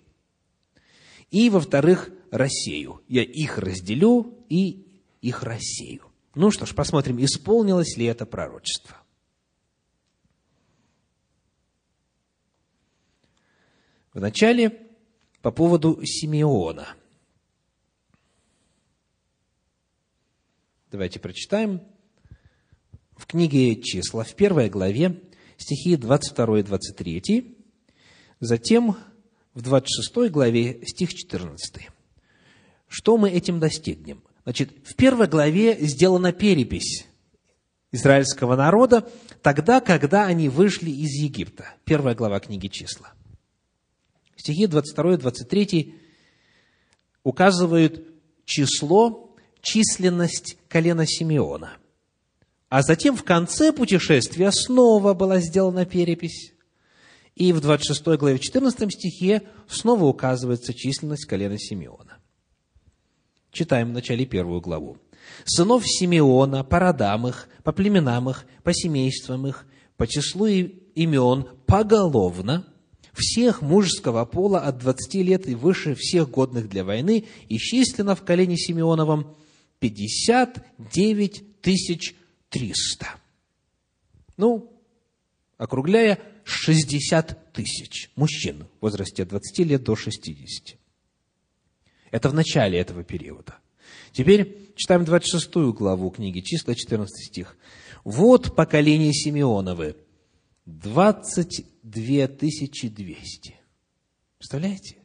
И, 1.31 1.49
во-вторых, 1.49 2.10
рассею. 2.29 3.03
Я 3.07 3.23
их 3.23 3.57
разделю 3.57 4.38
и 4.49 4.86
их 5.21 5.43
рассею. 5.43 6.07
Ну 6.39 6.52
что 6.52 6.67
ж, 6.67 6.76
посмотрим, 6.76 7.17
исполнилось 7.19 7.97
ли 7.97 8.06
это 8.06 8.28
пророчество. 8.28 8.95
Вначале 14.13 14.88
по 15.41 15.50
поводу 15.50 16.00
Симеона. 16.06 16.89
Давайте 20.91 21.19
прочитаем. 21.19 21.82
В 23.15 23.26
книге 23.26 23.82
«Числа» 23.82 24.23
в 24.23 24.36
первой 24.36 24.69
главе 24.69 25.19
стихи 25.58 25.95
22 25.95 26.60
и 26.60 26.62
23 26.62 27.58
Затем 28.41 28.95
в 29.56 29.63
26 29.63 30.32
главе 30.32 30.86
стих 30.86 31.15
14. 31.15 31.89
Что 32.88 33.17
мы 33.17 33.32
этим 33.32 33.60
достигнем? 33.60 34.27
Значит, 34.47 34.71
в 34.86 34.95
первой 34.95 35.27
главе 35.27 35.77
сделана 35.81 36.31
перепись 36.31 37.05
израильского 37.91 38.55
народа 38.55 39.05
тогда, 39.41 39.81
когда 39.81 40.25
они 40.25 40.47
вышли 40.47 40.89
из 40.89 41.21
Египта. 41.21 41.73
Первая 41.83 42.15
глава 42.15 42.39
книги 42.39 42.67
«Числа». 42.67 43.12
Стихи 44.38 44.67
22 44.67 45.15
и 45.15 45.17
23 45.17 45.95
указывают 47.25 48.07
число, 48.45 49.36
численность 49.60 50.55
колена 50.69 51.05
Симеона. 51.05 51.75
А 52.69 52.83
затем 52.83 53.17
в 53.17 53.25
конце 53.25 53.73
путешествия 53.73 54.53
снова 54.53 55.13
была 55.13 55.41
сделана 55.41 55.86
перепись 55.86 56.53
и 57.36 57.51
в 57.51 57.60
26 57.60 58.01
главе 58.17 58.39
14 58.39 58.93
стихе 58.93 59.41
снова 59.67 60.05
указывается 60.05 60.73
численность 60.73 61.25
колена 61.25 61.60
Симеона. 61.60 62.07
Читаем 63.58 63.89
в 63.89 63.93
начале 63.93 64.24
первую 64.28 64.62
главу. 64.62 65.00
«Сынов 65.43 65.82
Симеона 65.84 66.63
по 66.63 66.78
родам 66.78 67.28
их, 67.28 67.50
по 67.63 67.72
племенам 67.72 68.30
их, 68.30 68.46
по 68.62 68.72
семействам 68.72 69.48
их, 69.48 69.65
по 69.98 70.06
числу 70.06 70.46
имен 70.46 71.48
поголовно, 71.65 72.67
всех 73.13 73.63
мужеского 73.63 74.25
пола 74.25 74.60
от 74.60 74.77
20 74.77 75.15
лет 75.15 75.48
и 75.48 75.56
выше 75.56 75.96
всех 75.96 76.29
годных 76.29 76.69
для 76.69 76.84
войны, 76.84 77.25
и 77.50 77.58
численно 77.58 78.15
в 78.15 78.23
колене 78.23 78.58
Симеоновом 78.58 79.36
59 79.79 81.62
тысяч 81.62 82.15
300. 82.50 83.08
Ну, 84.38 84.71
округляя, 85.58 86.19
60 86.44 87.54
тысяч 87.54 88.12
мужчин 88.15 88.67
в 88.79 88.84
возрасте 88.84 89.23
от 89.23 89.29
20 89.29 89.60
лет 89.65 89.84
до 89.84 89.96
60. 89.96 90.77
Это 92.12 92.29
в 92.29 92.33
начале 92.33 92.79
этого 92.79 93.03
периода. 93.03 93.58
Теперь 94.12 94.71
читаем 94.75 95.05
26 95.05 95.53
главу 95.73 96.10
книги 96.10 96.39
числа, 96.39 96.75
14 96.75 97.27
стих. 97.27 97.58
«Вот 98.03 98.55
поколение 98.55 99.13
Симеоновы, 99.13 99.97
22 100.65 101.62
200». 101.83 103.53
Представляете? 104.37 104.97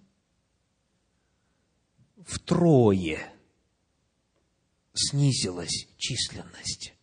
Втрое 2.25 3.19
снизилась 4.95 5.89
численность. 5.97 6.95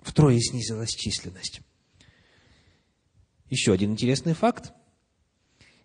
Втрое 0.00 0.40
снизилась 0.40 0.90
численность. 0.90 1.60
Еще 3.48 3.72
один 3.72 3.92
интересный 3.92 4.34
факт. 4.34 4.72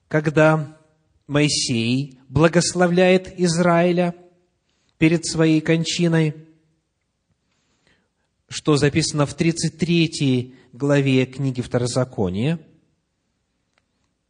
Когда 0.08 0.79
Моисей 1.30 2.20
благословляет 2.28 3.40
Израиля 3.40 4.16
перед 4.98 5.28
своей 5.28 5.62
кончиной, 5.62 6.34
что 8.48 8.78
записано 8.78 9.28
в 9.28 9.36
33 9.36 10.56
главе 10.74 11.28
книги 11.28 11.62
Второзакония. 11.62 12.60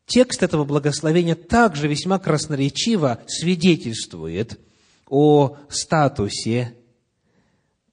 Текст 0.07 0.43
этого 0.43 0.65
благословения 0.65 1.35
также 1.35 1.87
весьма 1.87 2.19
красноречиво 2.19 3.23
свидетельствует 3.27 4.59
о 5.07 5.55
статусе 5.69 6.75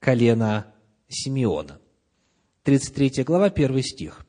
колена 0.00 0.74
Симеона. 1.08 1.78
33 2.64 3.22
глава, 3.22 3.46
1 3.46 3.82
стих. 3.84 4.25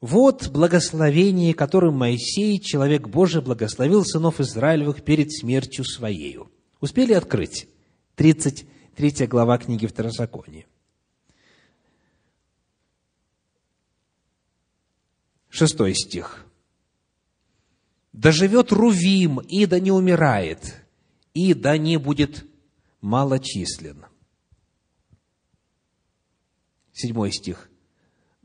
«Вот 0.00 0.48
благословение, 0.48 1.52
которым 1.52 1.94
Моисей, 1.96 2.58
человек 2.58 3.08
Божий, 3.08 3.42
благословил 3.42 4.04
сынов 4.04 4.40
Израилевых 4.40 5.04
перед 5.04 5.30
смертью 5.32 5.84
своею». 5.84 6.50
Успели 6.80 7.12
открыть? 7.12 7.68
33 8.16 9.26
глава 9.26 9.58
книги 9.58 9.86
Второзакония. 9.86 10.66
Шестой 15.50 15.94
стих. 15.94 16.46
«Да 18.12 18.32
живет 18.32 18.72
Рувим, 18.72 19.38
и 19.40 19.66
да 19.66 19.78
не 19.78 19.92
умирает, 19.92 20.82
и 21.34 21.52
да 21.54 21.76
не 21.76 21.98
будет 21.98 22.46
малочислен». 23.00 24.06
Седьмой 26.92 27.32
стих. 27.32 27.70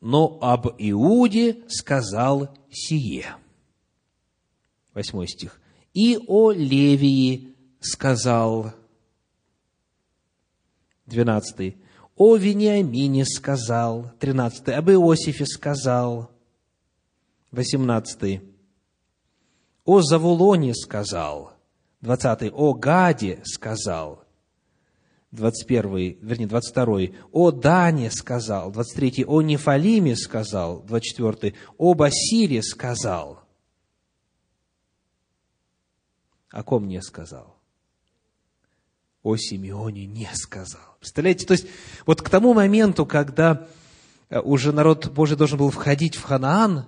«Но 0.02 0.38
об 0.42 0.68
Иуде 0.78 1.64
сказал 1.68 2.50
сие». 2.70 3.36
Восьмой 4.94 5.28
стих. 5.28 5.60
«И 5.94 6.18
о 6.28 6.52
Левии 6.52 7.56
сказал». 7.80 8.74
Двенадцатый. 11.06 11.78
«О 12.16 12.36
Вениамине 12.36 13.26
сказал». 13.26 14.12
Тринадцатый. 14.20 14.76
«Об 14.76 14.90
Иосифе 14.90 15.46
сказал». 15.46 16.36
18. 17.56 18.42
О 19.86 20.02
Завулоне 20.02 20.74
сказал. 20.76 21.54
20. 22.02 22.52
О 22.54 22.74
Гаде 22.74 23.42
сказал. 23.46 24.25
21, 25.36 26.18
вернее, 26.22 26.48
22. 26.48 27.00
О 27.32 27.52
Дане 27.52 28.10
сказал. 28.10 28.72
23. 28.72 29.26
О 29.28 29.42
Нефалиме 29.42 30.16
сказал. 30.16 30.82
24. 30.82 31.54
О 31.78 31.94
Басире 31.94 32.64
сказал. 32.64 33.42
О 36.50 36.64
ком 36.64 36.88
не 36.88 37.02
сказал? 37.02 37.58
О 39.24 39.36
Симеоне 39.36 40.06
не 40.06 40.30
сказал. 40.34 40.98
Представляете, 41.00 41.46
то 41.46 41.52
есть 41.52 41.68
вот 42.06 42.22
к 42.22 42.30
тому 42.30 42.54
моменту, 42.54 43.06
когда 43.06 43.68
уже 44.30 44.72
народ 44.72 45.12
Божий 45.12 45.38
должен 45.38 45.58
был 45.58 45.70
входить 45.70 46.16
в 46.16 46.24
Ханаан, 46.24 46.86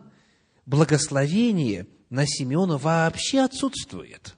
благословение 0.66 1.88
на 2.10 2.26
Симеона 2.26 2.78
вообще 2.78 3.42
отсутствует. 3.42 4.36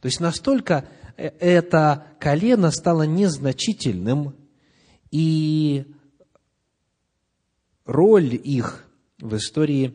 То 0.00 0.06
есть 0.06 0.20
настолько 0.20 0.84
э, 0.84 1.03
это 1.16 2.06
колено 2.20 2.70
стало 2.70 3.02
незначительным, 3.02 4.34
и 5.10 5.86
роль 7.84 8.34
их 8.34 8.88
в 9.20 9.36
истории 9.36 9.94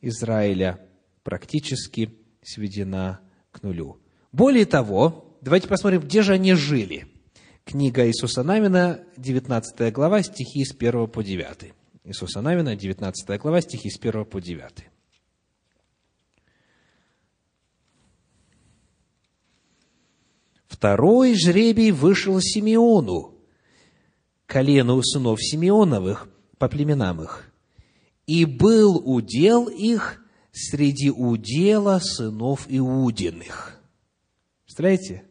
Израиля 0.00 0.80
практически 1.22 2.10
сведена 2.42 3.20
к 3.50 3.62
нулю. 3.62 3.98
Более 4.32 4.64
того, 4.64 5.36
давайте 5.40 5.68
посмотрим, 5.68 6.00
где 6.00 6.22
же 6.22 6.34
они 6.34 6.54
жили. 6.54 7.06
Книга 7.64 8.06
Иисуса 8.06 8.42
Навина, 8.42 9.00
19 9.16 9.92
глава, 9.92 10.22
стихи 10.22 10.64
с 10.64 10.74
1 10.74 11.08
по 11.08 11.22
9. 11.22 11.72
Иисуса 12.04 12.40
Навина, 12.40 12.76
19 12.76 13.40
глава, 13.40 13.60
стихи 13.60 13.90
с 13.90 13.98
1 13.98 14.24
по 14.24 14.40
9. 14.40 14.64
Второй 20.80 21.34
жребий 21.34 21.90
вышел 21.90 22.40
Симеону, 22.40 23.34
колену 24.46 25.02
сынов 25.02 25.38
Симеоновых, 25.38 26.26
по 26.56 26.70
племенам 26.70 27.20
их. 27.20 27.52
И 28.26 28.46
был 28.46 28.96
удел 28.96 29.66
их 29.66 30.24
среди 30.52 31.10
удела 31.10 31.98
сынов 31.98 32.64
Иудиных. 32.70 33.78
Представляете? 34.64 35.24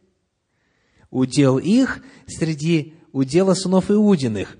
Удел 1.09 1.57
их 1.57 2.03
среди 2.27 2.93
удела 3.11 3.55
сынов 3.55 3.89
Иудиных. 3.89 4.55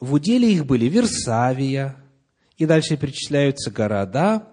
В 0.00 0.14
уделе 0.14 0.54
их 0.54 0.64
были 0.64 0.86
Версавия, 0.86 2.02
и 2.56 2.64
дальше 2.64 2.96
перечисляются 2.96 3.70
города, 3.70 4.48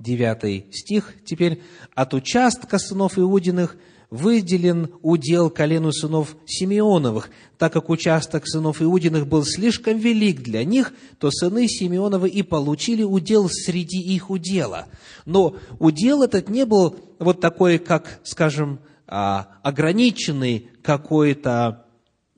девятый 0.00 0.66
стих. 0.72 1.14
Теперь 1.24 1.62
от 1.94 2.12
участка 2.12 2.80
сынов 2.80 3.16
Иудиных– 3.16 3.76
выделен 4.10 4.90
удел 5.02 5.50
колену 5.50 5.92
сынов 5.92 6.36
Симеоновых, 6.44 7.30
так 7.58 7.72
как 7.72 7.88
участок 7.88 8.46
сынов 8.46 8.82
Иудиных 8.82 9.26
был 9.26 9.44
слишком 9.44 9.98
велик 9.98 10.42
для 10.42 10.64
них, 10.64 10.92
то 11.18 11.30
сыны 11.30 11.68
Симеоновы 11.68 12.28
и 12.28 12.42
получили 12.42 13.04
удел 13.04 13.48
среди 13.48 14.00
их 14.00 14.30
удела. 14.30 14.86
Но 15.24 15.56
удел 15.78 16.22
этот 16.22 16.48
не 16.48 16.66
был 16.66 16.96
вот 17.18 17.40
такой, 17.40 17.78
как, 17.78 18.20
скажем, 18.24 18.80
а, 19.06 19.58
ограниченный 19.62 20.68
какой-то 20.82 21.86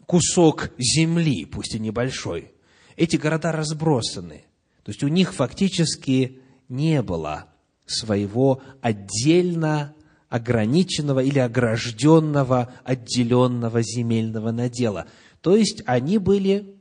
кусок 0.07 0.71
земли, 0.79 1.47
пусть 1.47 1.75
и 1.75 1.79
небольшой. 1.79 2.53
Эти 2.97 3.17
города 3.17 3.51
разбросаны. 3.51 4.45
То 4.83 4.91
есть 4.91 5.03
у 5.03 5.09
них 5.09 5.33
фактически 5.33 6.41
не 6.69 7.03
было 7.03 7.47
своего 7.87 8.63
отдельно 8.81 9.95
ограниченного 10.33 11.21
или 11.21 11.39
огражденного, 11.39 12.73
отделенного 12.85 13.83
земельного 13.83 14.51
надела. 14.51 15.07
То 15.43 15.57
есть 15.57 15.83
они 15.85 16.17
были 16.17 16.75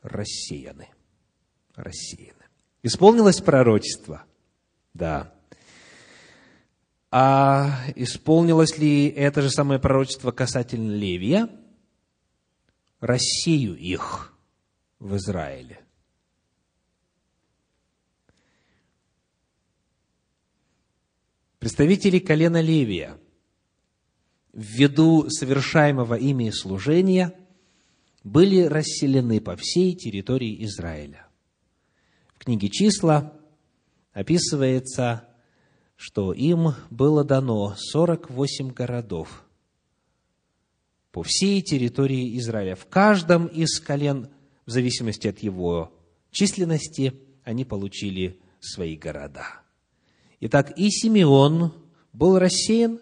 рассеяны. 0.00 0.88
Рассеяны. 1.74 2.44
Исполнилось 2.84 3.40
пророчество? 3.40 4.22
Да. 4.94 5.34
А 7.10 7.80
исполнилось 7.96 8.78
ли 8.78 9.08
это 9.08 9.42
же 9.42 9.50
самое 9.50 9.80
пророчество 9.80 10.30
касательно 10.30 10.92
Левия? 10.92 11.48
Рассею 13.00 13.74
их 13.74 14.32
в 15.00 15.16
Израиле. 15.16 15.79
Представители 21.60 22.20
колена 22.20 22.62
Левия, 22.62 23.18
ввиду 24.54 25.28
совершаемого 25.28 26.14
ими 26.14 26.48
служения, 26.48 27.38
были 28.24 28.62
расселены 28.62 29.42
по 29.42 29.56
всей 29.56 29.94
территории 29.94 30.64
Израиля. 30.64 31.28
В 32.34 32.44
книге 32.44 32.70
«Числа» 32.70 33.34
описывается, 34.14 35.28
что 35.96 36.32
им 36.32 36.68
было 36.88 37.24
дано 37.24 37.74
48 37.76 38.72
городов 38.72 39.44
по 41.12 41.22
всей 41.22 41.60
территории 41.60 42.38
Израиля. 42.38 42.74
В 42.74 42.86
каждом 42.86 43.46
из 43.46 43.78
колен, 43.80 44.30
в 44.64 44.70
зависимости 44.70 45.28
от 45.28 45.40
его 45.40 45.92
численности, 46.30 47.12
они 47.44 47.66
получили 47.66 48.40
свои 48.60 48.96
города. 48.96 49.60
Итак, 50.40 50.72
и 50.78 50.90
Симеон 50.90 51.72
был 52.14 52.38
рассеян, 52.38 52.98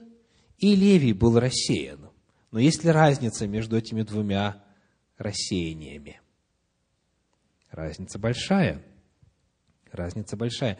и 0.58 0.74
Левий 0.74 1.12
был 1.12 1.38
рассеян. 1.38 2.10
Но 2.50 2.58
есть 2.58 2.82
ли 2.82 2.90
разница 2.90 3.46
между 3.46 3.76
этими 3.76 4.02
двумя 4.02 4.64
рассеяниями? 5.18 6.20
Разница 7.70 8.18
большая. 8.18 8.82
Разница 9.92 10.36
большая. 10.36 10.78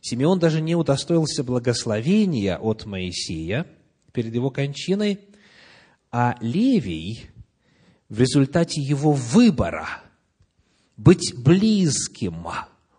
Симеон 0.00 0.40
даже 0.40 0.60
не 0.60 0.74
удостоился 0.74 1.44
благословения 1.44 2.58
от 2.58 2.86
Моисея 2.86 3.66
перед 4.12 4.34
его 4.34 4.50
кончиной, 4.50 5.20
а 6.10 6.36
Левий 6.40 7.30
в 8.08 8.18
результате 8.18 8.80
его 8.80 9.12
выбора 9.12 9.86
быть 10.96 11.34
близким 11.36 12.46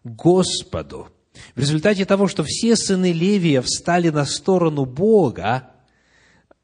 Господу– 0.03 1.09
в 1.55 1.59
результате 1.59 2.05
того, 2.05 2.27
что 2.27 2.43
все 2.43 2.75
сыны 2.75 3.11
Левия 3.11 3.61
встали 3.61 4.09
на 4.09 4.25
сторону 4.25 4.85
Бога 4.85 5.71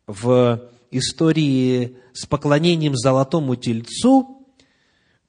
в 0.06 0.70
истории 0.92 1.98
с 2.14 2.26
поклонением 2.26 2.96
золотому 2.96 3.56
тельцу, 3.56 4.48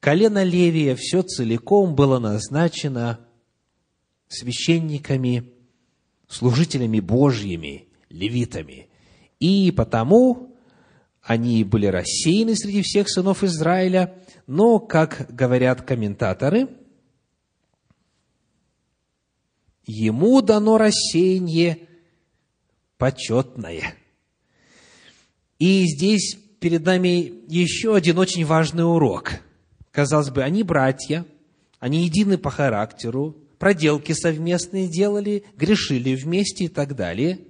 колено 0.01 0.43
Левия 0.43 0.97
все 0.97 1.22
целиком 1.22 1.95
было 1.95 2.18
назначено 2.18 3.20
священниками 4.28 5.53
служителями 6.28 7.01
Божьими, 7.01 7.89
левитами. 8.11 8.89
И 9.41 9.72
потому 9.72 10.57
они 11.22 11.64
были 11.64 11.86
рассеяны 11.86 12.55
среди 12.57 12.82
всех 12.82 13.09
сынов 13.11 13.43
Израиля, 13.45 14.14
но, 14.47 14.78
как 14.78 15.26
говорят 15.28 15.82
комментаторы, 15.82 16.68
ему 19.89 20.43
дано 20.43 20.76
рассеяние 20.76 21.89
почетное. 22.99 23.95
И 25.59 25.86
здесь 25.86 26.36
перед 26.61 26.84
нами 26.84 27.32
еще 27.49 27.97
один 27.97 28.18
очень 28.18 28.45
важный 28.45 28.84
урок. 28.84 29.41
Казалось 29.91 30.30
бы, 30.30 30.43
они 30.43 30.62
братья, 30.62 31.24
они 31.80 32.05
едины 32.05 32.36
по 32.36 32.51
характеру, 32.51 33.36
проделки 33.59 34.12
совместные 34.12 34.89
делали, 34.89 35.45
грешили 35.57 36.14
вместе 36.14 36.64
и 36.64 36.68
так 36.68 36.95
далее. 36.95 37.41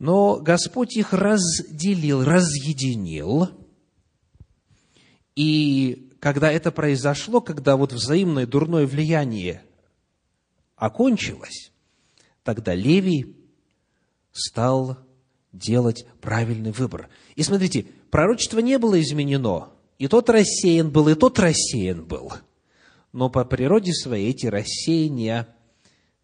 Но 0.00 0.38
Господь 0.38 0.96
их 0.96 1.12
разделил, 1.12 2.24
разъединил. 2.24 3.48
И 5.36 6.10
когда 6.18 6.50
это 6.50 6.72
произошло, 6.72 7.40
когда 7.40 7.76
вот 7.76 7.92
взаимное 7.92 8.46
дурное 8.46 8.86
влияние 8.86 9.62
окончилось, 10.82 11.70
тогда 12.42 12.74
Левий 12.74 13.36
стал 14.32 14.98
делать 15.52 16.04
правильный 16.20 16.72
выбор. 16.72 17.08
И 17.36 17.44
смотрите, 17.44 17.86
пророчество 18.10 18.58
не 18.58 18.78
было 18.78 19.00
изменено. 19.00 19.70
И 19.98 20.08
тот 20.08 20.28
рассеян 20.28 20.90
был, 20.90 21.08
и 21.08 21.14
тот 21.14 21.38
рассеян 21.38 22.04
был. 22.04 22.32
Но 23.12 23.30
по 23.30 23.44
природе 23.44 23.92
своей 23.92 24.30
эти 24.30 24.46
рассеяния 24.46 25.46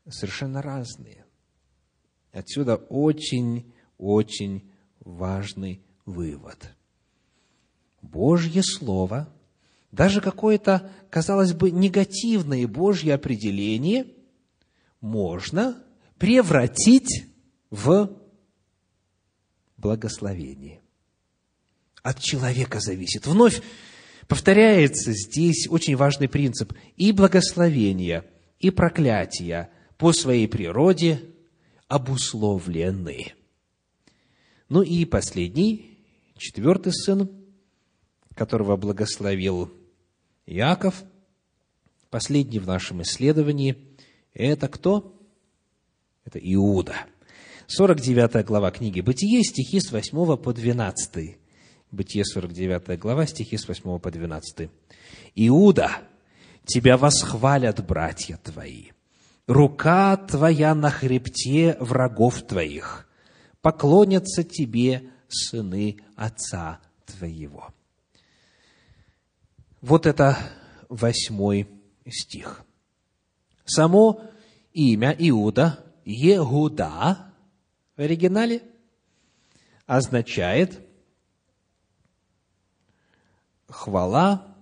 совершенно 0.08 0.60
разные. 0.60 1.24
Отсюда 2.32 2.74
очень-очень 2.74 4.68
важный 4.98 5.82
вывод. 6.04 6.74
Божье 8.02 8.64
Слово, 8.64 9.28
даже 9.92 10.20
какое-то, 10.20 10.90
казалось 11.10 11.52
бы, 11.52 11.70
негативное 11.70 12.66
Божье 12.66 13.14
определение 13.14 14.17
можно 15.00 15.82
превратить 16.18 17.26
в 17.70 18.10
благословение. 19.76 20.80
От 22.02 22.20
человека 22.20 22.80
зависит. 22.80 23.26
Вновь 23.26 23.62
повторяется 24.26 25.12
здесь 25.12 25.66
очень 25.68 25.96
важный 25.96 26.28
принцип. 26.28 26.72
И 26.96 27.12
благословения, 27.12 28.24
и 28.58 28.70
проклятия 28.70 29.70
по 29.96 30.12
своей 30.12 30.48
природе 30.48 31.22
обусловлены. 31.88 33.34
Ну 34.68 34.82
и 34.82 35.04
последний, 35.04 35.98
четвертый 36.36 36.92
сын, 36.92 37.30
которого 38.34 38.76
благословил 38.76 39.72
Иаков, 40.46 41.02
последний 42.10 42.58
в 42.58 42.66
нашем 42.66 43.02
исследовании, 43.02 43.87
это 44.44 44.68
кто? 44.68 45.14
Это 46.24 46.38
Иуда. 46.38 46.94
49 47.68 48.46
глава 48.46 48.70
книги 48.70 49.02
«Бытие», 49.02 49.42
стихи 49.42 49.78
с 49.80 49.92
8 49.92 50.36
по 50.36 50.54
12. 50.54 51.36
Бытие, 51.90 52.24
49 52.24 52.98
глава, 52.98 53.26
стихи 53.26 53.56
с 53.56 53.68
8 53.68 53.98
по 53.98 54.10
12. 54.10 54.70
«Иуда, 55.34 55.90
тебя 56.64 56.96
восхвалят 56.96 57.84
братья 57.86 58.38
твои, 58.42 58.92
рука 59.46 60.16
твоя 60.16 60.74
на 60.74 60.90
хребте 60.90 61.76
врагов 61.78 62.42
твоих, 62.42 63.06
поклонятся 63.60 64.44
тебе 64.44 65.10
сыны 65.28 65.98
отца 66.16 66.80
твоего». 67.04 67.68
Вот 69.80 70.06
это 70.06 70.38
восьмой 70.88 71.68
стих. 72.08 72.64
Само 73.68 74.22
имя 74.72 75.14
Иуда, 75.18 75.84
Егуда, 76.04 77.32
в 77.96 78.00
оригинале, 78.00 78.62
означает 79.86 80.80
хвала 83.68 84.56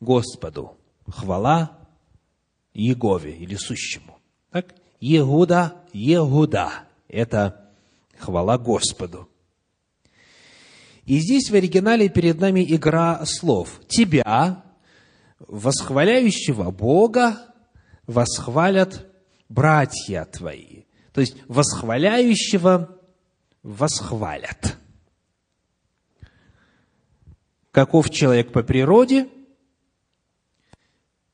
Господу, 0.00 0.78
хвала 1.06 1.78
Егове 2.72 3.36
или 3.36 3.56
сущему. 3.56 4.18
Так? 4.50 4.74
Егуда, 4.98 5.84
Егуда– 5.92 6.84
это 7.08 7.70
хвала 8.18 8.56
Господу. 8.56 9.28
И 11.04 11.18
здесь 11.18 11.50
в 11.50 11.54
оригинале 11.54 12.08
перед 12.08 12.40
нами 12.40 12.64
игра 12.66 13.26
слов. 13.26 13.80
Тебя, 13.88 14.64
восхваляющего 15.40 16.70
Бога, 16.70 17.38
восхвалят 18.06 19.10
братья 19.48 20.24
твои. 20.24 20.84
То 21.12 21.20
есть 21.20 21.36
восхваляющего 21.48 22.96
восхвалят 23.62 24.76
каков 27.70 28.10
человек 28.10 28.52
по 28.52 28.62
природе, 28.62 29.28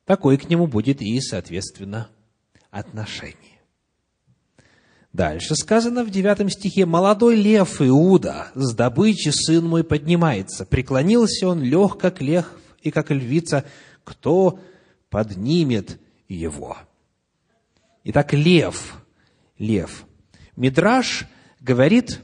такой 0.04 0.36
к 0.36 0.48
нему 0.48 0.66
будет 0.66 1.00
и, 1.02 1.20
соответственно, 1.20 2.09
отношение. 2.70 3.36
Дальше 5.12 5.54
сказано 5.54 6.04
в 6.04 6.11
девятом 6.11 6.50
стихе, 6.50 6.84
«Молодой 6.84 7.36
лев 7.36 7.80
Иуда, 7.80 8.48
с 8.54 8.74
добычи 8.74 9.30
сын 9.30 9.64
мой 9.64 9.82
поднимается. 9.82 10.66
Преклонился 10.66 11.48
он 11.48 11.62
лег, 11.62 11.96
как 11.96 12.20
лев 12.20 12.46
и 12.82 12.90
как 12.90 13.11
львица. 13.11 13.64
Кто 14.07 14.61
поднимет 15.11 16.00
его?» 16.28 16.78
Итак, 18.04 18.32
лев, 18.34 19.02
лев. 19.59 20.04
Мидраш 20.54 21.26
говорит, 21.59 22.20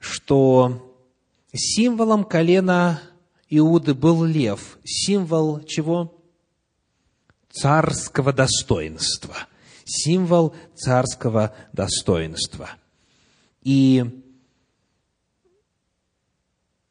что 0.00 0.98
символом 1.52 2.24
колена 2.24 3.00
Иуды 3.48 3.94
был 3.94 4.24
лев, 4.24 4.76
символ 4.84 5.62
чего? 5.62 6.20
Царского 7.48 8.32
достоинства. 8.32 9.36
Символ 9.84 10.56
царского 10.74 11.54
достоинства. 11.72 12.70
И 13.62 14.04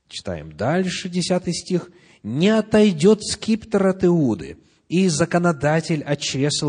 читаем 0.07 0.55
дальше, 0.55 1.09
десятый 1.09 1.53
стих. 1.53 1.91
«Не 2.23 2.49
отойдет 2.49 3.23
скиптор 3.23 3.87
от 3.87 4.03
Иуды, 4.03 4.57
и 4.87 5.07
законодатель 5.07 6.03
от 6.03 6.21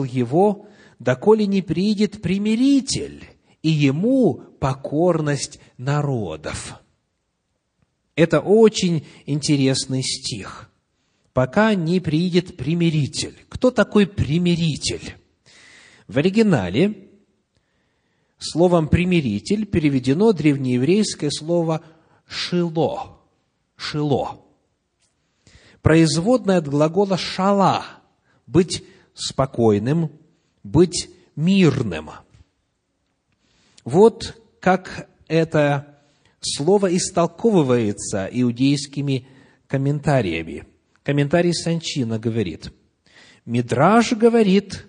его, 0.04 0.66
доколе 0.98 1.46
не 1.46 1.62
приидет 1.62 2.22
примиритель, 2.22 3.24
и 3.62 3.68
ему 3.70 4.34
покорность 4.60 5.60
народов». 5.76 6.80
Это 8.14 8.40
очень 8.40 9.06
интересный 9.24 10.02
стих. 10.02 10.70
Пока 11.32 11.74
не 11.74 12.00
приедет 12.00 12.56
примиритель. 12.56 13.34
Кто 13.48 13.70
такой 13.70 14.06
примиритель? 14.06 15.16
В 16.06 16.18
оригинале 16.18 17.08
словом 18.38 18.88
«примиритель» 18.88 19.64
переведено 19.64 20.32
древнееврейское 20.32 21.30
слово 21.30 21.82
«шило». 22.26 23.20
«Шило». 23.76 24.44
Производное 25.82 26.58
от 26.58 26.68
глагола 26.68 27.16
«шала»– 27.16 27.84
быть 28.46 28.84
спокойным, 29.14 30.12
быть 30.62 31.10
мирным. 31.36 32.10
Вот 33.84 34.40
как 34.60 35.08
это 35.26 35.98
слово 36.40 36.94
истолковывается 36.96 38.28
иудейскими 38.30 39.26
комментариями. 39.66 40.66
Комментарий 41.02 41.54
Санчина 41.54 42.18
говорит, 42.18 42.72
Мидраж 43.46 44.12
говорит, 44.12 44.86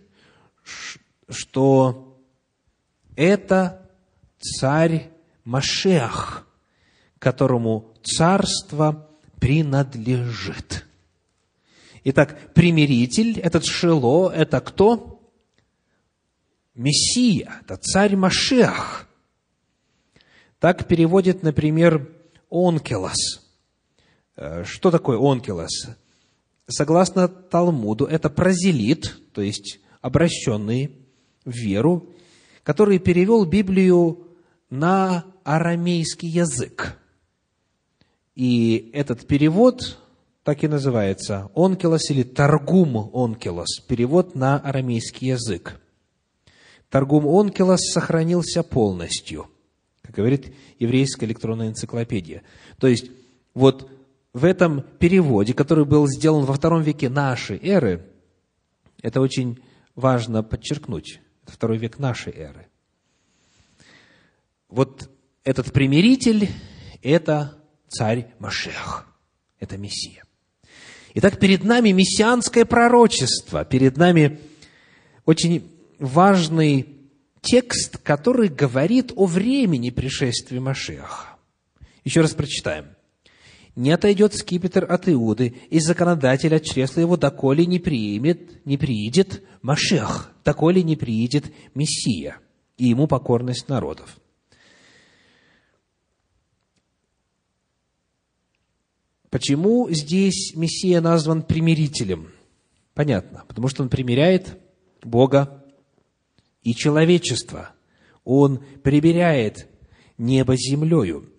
что 1.29 2.21
это 3.15 3.89
царь 4.39 5.09
Машех, 5.43 6.47
которому 7.17 7.93
царство 8.03 9.10
принадлежит. 9.41 10.85
Итак, 12.05 12.53
примиритель, 12.53 13.37
этот 13.41 13.65
Шило, 13.65 14.29
это 14.29 14.61
кто? 14.61 15.29
Мессия, 16.75 17.59
это 17.61 17.75
царь 17.75 18.15
Машех– 18.15 19.09
так 20.61 20.87
переводит, 20.87 21.41
например, 21.41 22.07
онкелос. 22.51 23.41
Э, 24.37 24.63
что 24.63 24.91
такое 24.91 25.17
онкелос? 25.17 25.87
Согласно 26.67 27.27
Талмуду, 27.27 28.05
это 28.05 28.29
прозелит, 28.29 29.17
то 29.33 29.41
есть 29.41 29.79
обращенный 30.01 30.95
в 31.45 31.51
веру, 31.51 32.13
который 32.61 32.99
перевел 32.99 33.45
Библию 33.45 34.27
на 34.69 35.25
арамейский 35.43 36.29
язык. 36.29 36.95
И 38.35 38.89
этот 38.93 39.27
перевод 39.27 39.97
так 40.43 40.63
и 40.63 40.67
называется 40.67 41.51
«онкелос» 41.55 42.09
или 42.09 42.23
«торгум 42.23 43.11
онкелос», 43.13 43.79
перевод 43.87 44.35
на 44.35 44.57
арамейский 44.57 45.29
язык. 45.29 45.79
Торгум 46.89 47.27
онкелос 47.27 47.81
сохранился 47.91 48.63
полностью, 48.63 49.47
как 50.01 50.15
говорит 50.15 50.53
еврейская 50.79 51.25
электронная 51.25 51.69
энциклопедия. 51.69 52.43
То 52.79 52.87
есть, 52.87 53.11
вот 53.53 53.89
в 54.33 54.45
этом 54.45 54.81
переводе, 54.99 55.53
который 55.53 55.85
был 55.85 56.07
сделан 56.07 56.45
во 56.45 56.53
втором 56.53 56.81
веке 56.81 57.09
нашей 57.09 57.57
эры, 57.57 58.05
это 59.01 59.21
очень 59.21 59.59
важно 59.95 60.41
подчеркнуть, 60.41 61.19
это 61.43 61.51
второй 61.51 61.77
век 61.77 61.99
нашей 61.99 62.33
эры. 62.33 62.67
Вот 64.69 65.09
этот 65.43 65.71
примиритель– 65.71 66.49
это 67.03 67.60
царь 67.91 68.27
Машех, 68.39 69.05
это 69.59 69.77
Мессия. 69.77 70.23
Итак, 71.13 71.39
перед 71.39 71.63
нами 71.63 71.89
мессианское 71.89 72.63
пророчество, 72.63 73.65
перед 73.65 73.97
нами 73.97 74.39
очень 75.25 75.69
важный 75.99 76.87
текст, 77.41 77.97
который 77.97 78.47
говорит 78.47 79.11
о 79.15 79.25
времени 79.25 79.89
пришествия 79.89 80.61
Машеха. 80.61 81.35
Еще 82.05 82.21
раз 82.21 82.33
прочитаем. 82.33 82.85
«Не 83.75 83.91
отойдет 83.91 84.33
скипетр 84.35 84.85
от 84.89 85.07
Иуды, 85.07 85.55
и 85.69 85.79
законодатель 85.79 86.53
от 86.55 86.63
чресла 86.63 87.01
его, 87.01 87.15
доколе 87.15 87.65
не 87.65 87.79
примет, 87.79 88.65
не 88.65 88.77
приидет 88.77 89.43
Машех, 89.61 90.31
доколе 90.43 90.83
не 90.83 90.97
приидет 90.97 91.45
Мессия, 91.73 92.37
и 92.77 92.87
ему 92.87 93.07
покорность 93.07 93.69
народов». 93.69 94.20
Почему 99.31 99.89
здесь 99.89 100.53
Мессия 100.55 100.99
назван 100.99 101.41
примирителем? 101.41 102.31
Понятно, 102.93 103.45
потому 103.47 103.69
что 103.69 103.81
он 103.81 103.87
примиряет 103.87 104.59
Бога 105.01 105.63
и 106.63 106.75
человечество. 106.75 107.71
Он 108.25 108.61
примиряет 108.83 109.69
небо 110.17 110.57
с 110.57 110.69
землею. 110.69 111.31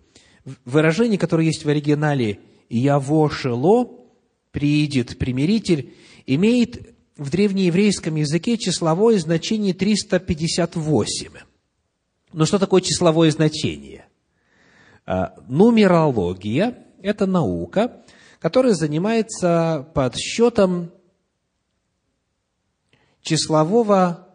Выражение, 0.65 1.19
которое 1.19 1.47
есть 1.47 1.67
в 1.67 1.69
оригинале 1.69 2.41
«яво 2.71 3.31
шело», 3.31 4.09
«приидет 4.53 5.19
примиритель», 5.19 5.95
имеет 6.25 6.95
в 7.19 7.29
древнееврейском 7.29 8.17
языке 8.17 8.57
числовое 8.57 9.19
значение 9.19 9.75
358. 9.75 11.31
Но 12.33 12.47
что 12.47 12.59
такое 12.59 12.81
числовое 12.81 13.31
значение? 13.31 14.07
А, 15.05 15.35
нумерология– 15.47 16.79
это 17.03 17.27
наука, 17.27 18.03
которая 18.39 18.75
занимается 18.75 19.89
подсчетом 19.95 20.91
числового 23.21 24.29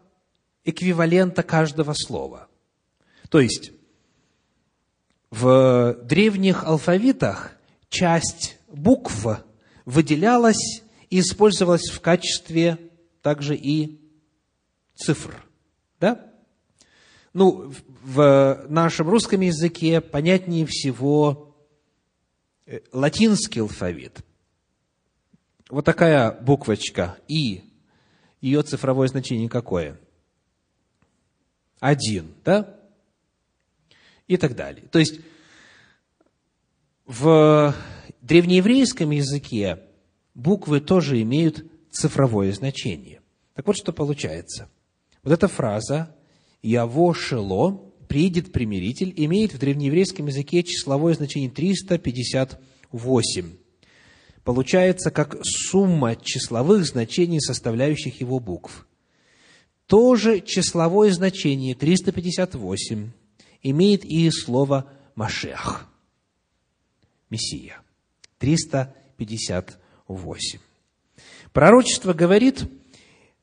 эквивалента 0.63 1.43
каждого 1.43 1.93
слова. 1.93 2.47
То 3.29 3.39
есть, 3.39 3.71
в 5.29 5.97
древних 6.03 6.63
алфавитах 6.63 7.57
часть 7.89 8.57
букв 8.67 9.25
выделялась 9.85 10.83
и 11.09 11.19
использовалась 11.19 11.89
в 11.89 11.99
качестве 12.01 12.77
также 13.21 13.55
и 13.55 13.99
цифр. 14.95 15.43
Да? 15.99 16.31
Ну, 17.33 17.73
в 18.03 18.65
нашем 18.69 19.09
русском 19.09 19.41
языке 19.41 20.01
понятнее 20.01 20.65
всего 20.65 21.46
латинский 22.91 23.61
алфавит. 23.61 24.23
Вот 25.69 25.85
такая 25.85 26.31
буквочка 26.31 27.17
«И». 27.27 27.63
Ее 28.39 28.61
цифровое 28.61 29.07
значение 29.07 29.49
какое? 29.49 29.99
Один, 31.79 32.35
да? 32.45 32.79
И 34.27 34.37
так 34.37 34.55
далее. 34.55 34.85
То 34.91 34.99
есть, 34.99 35.19
в 37.05 37.73
древнееврейском 38.21 39.09
языке 39.11 39.83
буквы 40.35 40.81
тоже 40.81 41.21
имеют 41.21 41.65
цифровое 41.89 42.51
значение. 42.51 43.21
Так 43.55 43.65
вот, 43.65 43.75
что 43.75 43.91
получается. 43.91 44.69
Вот 45.23 45.33
эта 45.33 45.47
фраза 45.47 46.15
«Яво 46.61 47.15
шело» 47.15 47.86
приидет 48.07 48.51
примиритель, 48.51 49.13
имеет 49.15 49.53
в 49.53 49.59
древнееврейском 49.59 50.25
языке 50.27 50.63
числовое 50.63 51.13
значение 51.13 51.49
358. 51.49 53.57
Получается, 54.43 55.11
как 55.11 55.37
сумма 55.43 56.15
числовых 56.15 56.85
значений, 56.85 57.39
составляющих 57.41 58.19
его 58.21 58.39
букв. 58.39 58.87
Тоже 59.87 60.41
числовое 60.41 61.11
значение 61.11 61.75
358 61.75 63.11
имеет 63.63 64.05
и 64.05 64.29
слово 64.31 64.89
«машех»– 65.15 65.87
«мессия». 67.29 67.81
358. 68.39 70.59
Пророчество 71.51 72.13
говорит, 72.13 72.63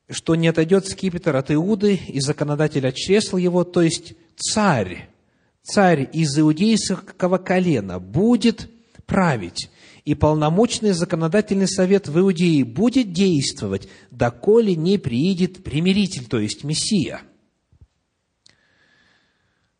что 0.09 0.35
не 0.35 0.47
отойдет 0.47 0.87
скипетр 0.87 1.35
от 1.35 1.51
Иуды 1.51 1.95
и 1.95 2.19
законодатель 2.19 2.87
от 2.87 2.95
чресла 2.95 3.39
его, 3.39 3.63
то 3.63 3.81
есть 3.81 4.13
царь, 4.35 5.09
царь 5.63 6.09
из 6.13 6.37
иудейского 6.37 7.37
колена 7.37 7.99
будет 7.99 8.69
править, 9.05 9.69
и 10.03 10.13
полномочный 10.13 10.91
законодательный 10.91 11.67
совет 11.67 12.07
в 12.07 12.19
Иудее 12.19 12.63
будет 12.63 13.11
действовать, 13.11 13.89
доколе 14.11 14.75
не 14.75 14.99
приидет 14.99 15.63
примиритель, 15.63 16.27
то 16.27 16.39
есть 16.39 16.63
Мессия. 16.63 17.21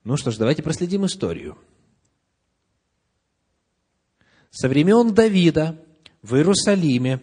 Ну 0.03 0.17
что 0.17 0.31
ж, 0.31 0.37
давайте 0.37 0.63
проследим 0.63 1.05
историю. 1.05 1.57
Со 4.49 4.69
времен 4.69 5.13
Давида 5.13 5.83
в 6.21 6.35
Иерусалиме 6.35 7.21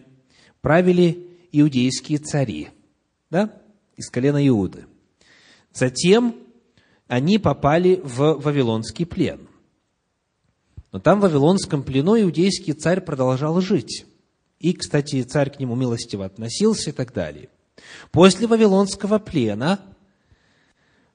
правили 0.61 1.27
иудейские 1.51 2.19
цари, 2.19 2.69
да, 3.33 3.49
из 3.97 4.11
колена 4.11 4.47
Иуды. 4.47 4.85
Затем 5.73 6.35
они 7.07 7.39
попали 7.39 7.99
в 8.03 8.35
Вавилонский 8.35 9.07
плен. 9.07 9.47
Но 10.91 10.99
там 10.99 11.19
в 11.19 11.23
Вавилонском 11.23 11.81
плену 11.81 12.15
иудейский 12.21 12.73
царь 12.73 13.01
продолжал 13.01 13.59
жить. 13.59 14.05
И, 14.59 14.73
кстати, 14.73 15.23
царь 15.23 15.49
к 15.49 15.59
нему 15.59 15.73
милостиво 15.75 16.25
относился 16.25 16.91
и 16.91 16.93
так 16.93 17.11
далее. 17.11 17.49
После 18.11 18.45
Вавилонского 18.45 19.17
плена 19.17 19.79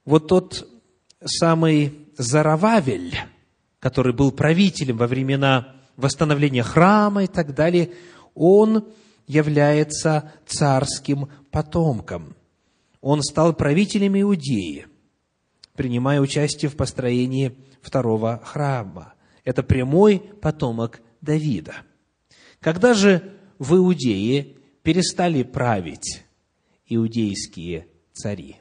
вот 0.05 0.27
тот 0.27 0.69
самый 1.25 2.09
Зарававель, 2.17 3.17
который 3.79 4.13
был 4.13 4.33
правителем 4.33 4.97
во 4.97 5.07
времена 5.07 5.77
восстановления 5.97 6.65
храма 6.65 7.25
и 7.25 7.29
так 7.29 7.55
далее, 7.55 7.93
он 8.35 8.89
является 9.29 10.33
царским 10.47 11.29
потомком. 11.53 12.35
Он 13.01 13.23
стал 13.23 13.55
правителем 13.55 14.21
Иудеи– 14.21 14.87
принимая 15.79 16.21
участие 16.21 16.69
в 16.69 16.77
построении 16.77 17.57
второго 17.81 18.43
храма. 18.45 19.15
Это 19.45 19.63
прямой 19.63 20.19
потомок 20.19 21.01
Давида. 21.21 21.77
Когда 22.59 22.95
же 22.95 23.39
в 23.61 23.77
Иудее 23.77 24.57
перестали 24.83 25.45
править 25.45 26.25
иудейские 26.87 27.87
цари? 28.13 28.57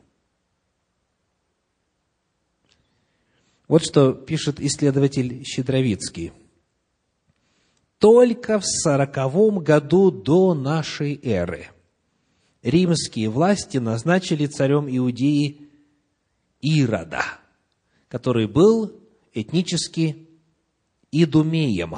Вот 3.67 3.83
что 3.83 4.13
пишет 4.13 4.59
исследователь 4.61 5.43
Щедровицкий. 5.43 6.31
Только 7.99 8.59
в 8.59 8.65
сороковом 8.65 9.59
году 9.59 10.11
до 10.11 10.53
нашей 10.53 11.19
эры 11.23 11.67
римские 12.61 13.29
власти 13.29 13.77
назначили 13.77 14.45
царем 14.45 14.87
Иудеи 14.89 15.61
Ирода, 16.61 17.23
который 18.07 18.47
был 18.47 18.99
этнически 19.33 20.27
идумеем. 21.11 21.95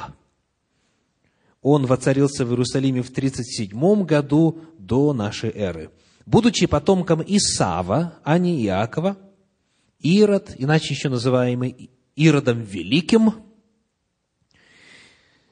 Он 1.62 1.86
воцарился 1.86 2.46
в 2.46 2.52
Иерусалиме 2.52 3.02
в 3.02 3.12
37 3.12 4.06
году 4.06 4.62
до 4.78 5.14
нашей 5.14 5.50
эры. 5.50 5.92
Будучи 6.26 6.68
потомком 6.68 7.22
Исава, 7.26 8.20
а 8.24 8.38
не 8.38 8.64
Иакова, 8.64 9.18
Ирод, 10.00 10.54
иначе 10.58 10.94
еще 10.94 11.10
называемый 11.10 11.90
Иродом 12.16 12.62
Великим, 12.62 13.34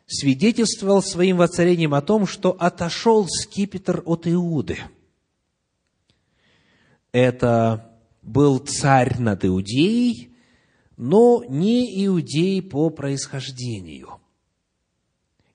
свидетельствовал 0.07 1.03
своим 1.03 1.37
воцарением 1.37 1.93
о 1.93 2.01
том, 2.01 2.25
что 2.25 2.51
отошел 2.51 3.27
скипетр 3.27 4.01
от 4.05 4.27
Иуды. 4.27 4.79
Это 7.11 7.91
был 8.21 8.59
царь 8.59 9.19
над 9.19 9.45
Иудеей, 9.45 10.35
но 10.97 11.43
не 11.47 12.05
иудей 12.05 12.61
по 12.61 12.89
происхождению. 12.89 14.19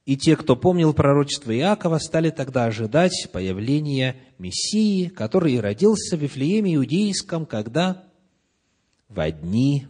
И 0.05 0.17
те, 0.17 0.37
кто 0.37 0.57
помнил 0.57 0.95
пророчество 0.95 1.57
Иакова, 1.57 1.99
стали 1.99 2.31
тогда 2.31 2.65
ожидать 2.65 3.29
появления 3.33 4.17
Мессии, 4.39 5.09
который 5.09 5.61
родился 5.61 6.17
в 6.17 6.21
Вифлееме 6.21 6.75
Иудейском, 6.75 7.47
когда? 7.47 8.05
В 9.09 9.31
дни 9.31 9.87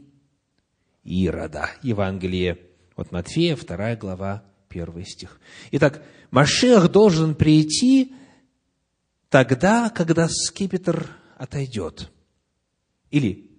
Ирода. 1.04 1.70
Евангелие 1.82 2.58
от 2.96 3.10
Матфея, 3.10 3.56
2 3.56 3.96
глава, 3.96 4.42
1 4.72 5.04
стих. 5.04 5.40
Итак, 5.72 6.02
Машех 6.30 6.90
должен 6.90 7.34
прийти 7.34 8.14
тогда, 9.28 9.90
когда 9.90 10.28
скипетр 10.28 11.10
отойдет. 11.36 12.10
Или, 13.10 13.50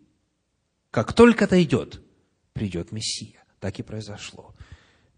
как 0.92 1.14
только 1.14 1.46
отойдет, 1.46 2.02
придет 2.54 2.92
Мессия. 2.92 3.44
Так 3.60 3.80
и 3.80 3.84
произошло. 3.84 4.54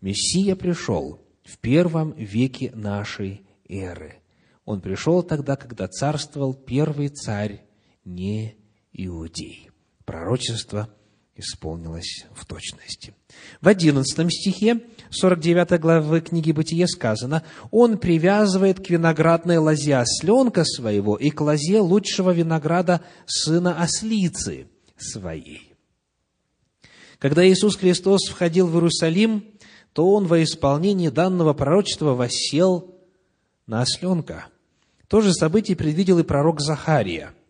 Мессия 0.01 0.55
пришел 0.55 1.25
в 1.43 1.57
первом 1.57 2.11
веке 2.13 2.71
нашей 2.75 3.45
эры. 3.67 4.21
Он 4.65 4.81
пришел 4.81 5.23
тогда, 5.23 5.55
когда 5.55 5.87
царствовал 5.87 6.53
первый 6.53 7.09
царь 7.09 7.65
не 8.03 8.55
Иудей. 8.93 9.69
Пророчество 10.05 10.89
исполнилось 11.35 12.25
в 12.33 12.45
точности. 12.45 13.13
В 13.61 13.67
одиннадцатом 13.67 14.29
стихе 14.29 14.81
49 15.11 15.79
главы 15.79 16.21
книги 16.21 16.51
Бытия 16.51 16.87
сказано, 16.87 17.43
«Он 17.71 17.97
привязывает 17.97 18.85
к 18.85 18.89
виноградной 18.89 19.57
лозе 19.57 19.97
осленка 19.97 20.63
своего 20.63 21.15
и 21.15 21.29
к 21.29 21.41
лозе 21.41 21.79
лучшего 21.79 22.31
винограда 22.31 23.01
сына 23.25 23.81
ослицы 23.81 24.67
своей». 24.97 25.73
Когда 27.19 27.47
Иисус 27.47 27.77
Христос 27.77 28.27
входил 28.29 28.67
в 28.67 28.75
Иерусалим, 28.75 29.45
то 29.93 30.11
Он 30.13 30.27
во 30.27 30.43
исполнении 30.43 31.09
данного 31.09 31.53
пророчества 31.53 32.13
воссел 32.13 32.95
на 33.67 33.81
осленка. 33.81 34.47
То 35.07 35.21
же 35.21 35.33
событие 35.33 35.77
предвидел 35.77 36.19
и 36.19 36.23
пророк 36.23 36.59
Захария– 36.61 37.33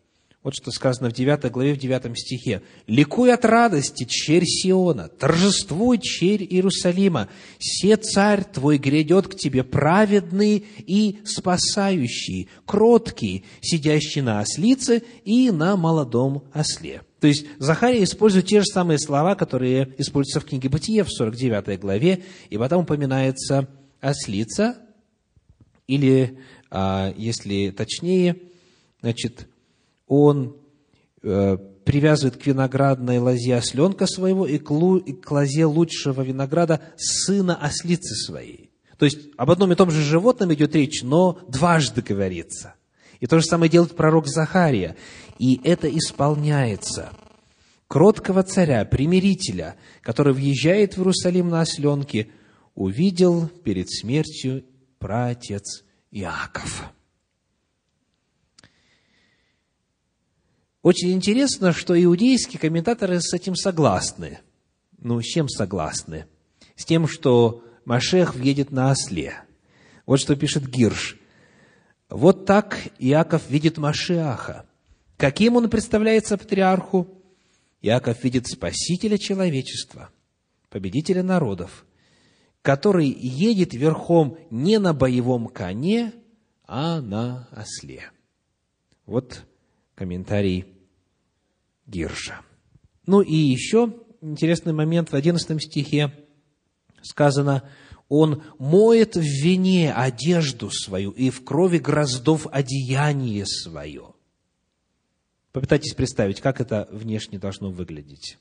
вот 0.46 0.54
что 0.54 0.70
сказано 0.70 1.10
в 1.10 1.12
9 1.12 1.50
главе, 1.50 1.74
в 1.74 1.76
9 1.76 2.16
стихе. 2.16 2.62
«Ликуй 2.86 3.32
от 3.32 3.44
радости, 3.44 4.04
черь 4.04 4.44
Сиона, 4.44 5.08
торжествуй, 5.08 5.98
черь 5.98 6.44
Иерусалима, 6.44 7.28
се 7.58 7.96
царь 7.96 8.44
твой 8.44 8.78
грядет 8.78 9.26
к 9.26 9.34
тебе, 9.34 9.64
праведный 9.64 10.64
и 10.78 11.18
спасающий, 11.24 12.48
кроткий, 12.64 13.44
сидящий 13.60 14.20
на 14.20 14.38
ослице 14.38 15.02
и 15.24 15.50
на 15.50 15.76
молодом 15.76 16.44
осле». 16.54 17.02
То 17.18 17.26
есть 17.26 17.46
Захария 17.58 18.04
использует 18.04 18.46
те 18.46 18.60
же 18.60 18.66
самые 18.66 19.00
слова, 19.00 19.34
которые 19.34 19.96
используются 19.98 20.38
в 20.38 20.44
книге 20.44 20.68
Бытия 20.68 21.02
в 21.02 21.10
49 21.10 21.80
главе, 21.80 22.22
и 22.50 22.56
потом 22.56 22.84
упоминается 22.84 23.66
ослица, 24.00 24.76
или, 25.88 26.38
а, 26.70 27.12
если 27.16 27.70
точнее, 27.70 28.36
значит, 29.00 29.48
он 30.06 30.56
э, 31.22 31.56
привязывает 31.84 32.36
к 32.36 32.46
виноградной 32.46 33.18
лозе 33.18 33.56
осленка 33.56 34.06
своего 34.06 34.46
и 34.46 34.58
к, 34.58 34.70
лу, 34.70 34.96
и 34.96 35.12
к 35.12 35.30
лозе 35.30 35.66
лучшего 35.66 36.22
винограда 36.22 36.80
сына 36.96 37.56
ослицы 37.56 38.14
своей. 38.14 38.70
То 38.98 39.04
есть 39.04 39.28
об 39.36 39.50
одном 39.50 39.72
и 39.72 39.76
том 39.76 39.90
же 39.90 40.02
животном 40.02 40.52
идет 40.54 40.74
речь, 40.74 41.02
но 41.02 41.38
дважды 41.48 42.02
говорится. 42.02 42.74
И 43.20 43.26
то 43.26 43.38
же 43.38 43.46
самое 43.46 43.70
делает 43.70 43.94
пророк 43.96 44.26
Захария. 44.26 44.96
И 45.38 45.60
это 45.64 45.88
исполняется. 45.88 47.10
Кроткого 47.88 48.42
царя, 48.42 48.84
примирителя, 48.84 49.76
который 50.02 50.32
въезжает 50.32 50.94
в 50.94 50.98
Иерусалим 50.98 51.50
на 51.50 51.60
осленке, 51.60 52.28
увидел 52.74 53.48
перед 53.48 53.90
смертью 53.90 54.64
праотец 54.98 55.84
Иаков. 56.10 56.92
Очень 60.86 61.14
интересно, 61.14 61.72
что 61.72 62.00
иудейские 62.00 62.60
комментаторы 62.60 63.20
с 63.20 63.34
этим 63.34 63.56
согласны. 63.56 64.38
Ну, 64.98 65.20
с 65.20 65.24
чем 65.24 65.48
согласны? 65.48 66.26
С 66.76 66.84
тем, 66.84 67.08
что 67.08 67.64
Машех 67.84 68.36
въедет 68.36 68.70
на 68.70 68.92
осле. 68.92 69.34
Вот 70.06 70.20
что 70.20 70.36
пишет 70.36 70.70
Гирш. 70.70 71.18
Вот 72.08 72.46
так 72.46 72.78
Иаков 73.00 73.50
видит 73.50 73.78
Машиаха. 73.78 74.64
Каким 75.16 75.56
он 75.56 75.68
представляется 75.68 76.38
патриарху? 76.38 77.08
Иаков 77.82 78.22
видит 78.22 78.46
Спасителя 78.46 79.18
человечества, 79.18 80.10
победителя 80.68 81.24
народов, 81.24 81.84
который 82.62 83.08
едет 83.08 83.74
верхом 83.74 84.38
не 84.52 84.78
на 84.78 84.94
боевом 84.94 85.48
коне, 85.48 86.12
а 86.64 87.00
на 87.00 87.48
осле. 87.50 88.08
Вот 89.04 89.42
комментарий 89.96 90.75
Гирша. 91.86 92.40
Ну 93.06 93.20
и 93.20 93.34
еще 93.34 93.94
интересный 94.20 94.72
момент 94.72 95.10
в 95.10 95.14
11 95.14 95.62
стихе 95.62 96.12
сказано, 97.02 97.68
он 98.08 98.42
моет 98.58 99.16
в 99.16 99.20
вине 99.20 99.92
одежду 99.92 100.70
свою 100.70 101.10
и 101.12 101.30
в 101.30 101.44
крови 101.44 101.78
гроздов 101.78 102.46
одеяние 102.50 103.46
свое. 103.46 104.14
Попытайтесь 105.52 105.94
представить, 105.94 106.40
как 106.40 106.60
это 106.60 106.88
внешне 106.90 107.38
должно 107.38 107.70
выглядеть. 107.70 108.38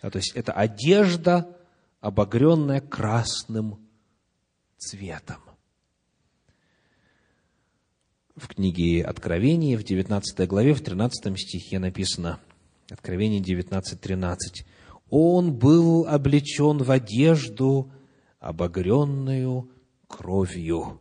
А, 0.00 0.10
то 0.10 0.18
есть 0.18 0.32
это 0.34 0.52
одежда, 0.52 1.56
обогренная 2.00 2.80
красным 2.80 3.88
цветом 4.76 5.47
в 8.38 8.48
книге 8.48 9.02
Откровения, 9.02 9.76
в 9.76 9.84
19 9.84 10.48
главе, 10.48 10.74
в 10.74 10.80
13 10.80 11.38
стихе 11.38 11.78
написано, 11.78 12.40
Откровение 12.90 13.40
19, 13.40 14.00
13. 14.00 14.64
«Он 15.10 15.52
был 15.52 16.06
облечен 16.06 16.78
в 16.78 16.90
одежду, 16.90 17.92
обогренную 18.40 19.70
кровью. 20.06 21.00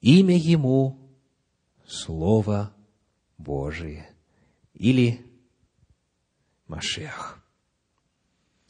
Имя 0.00 0.36
ему– 0.36 0.98
Слово 1.86 2.72
Божие» 3.36 4.08
или 4.72 5.20
Машех. 6.66 7.44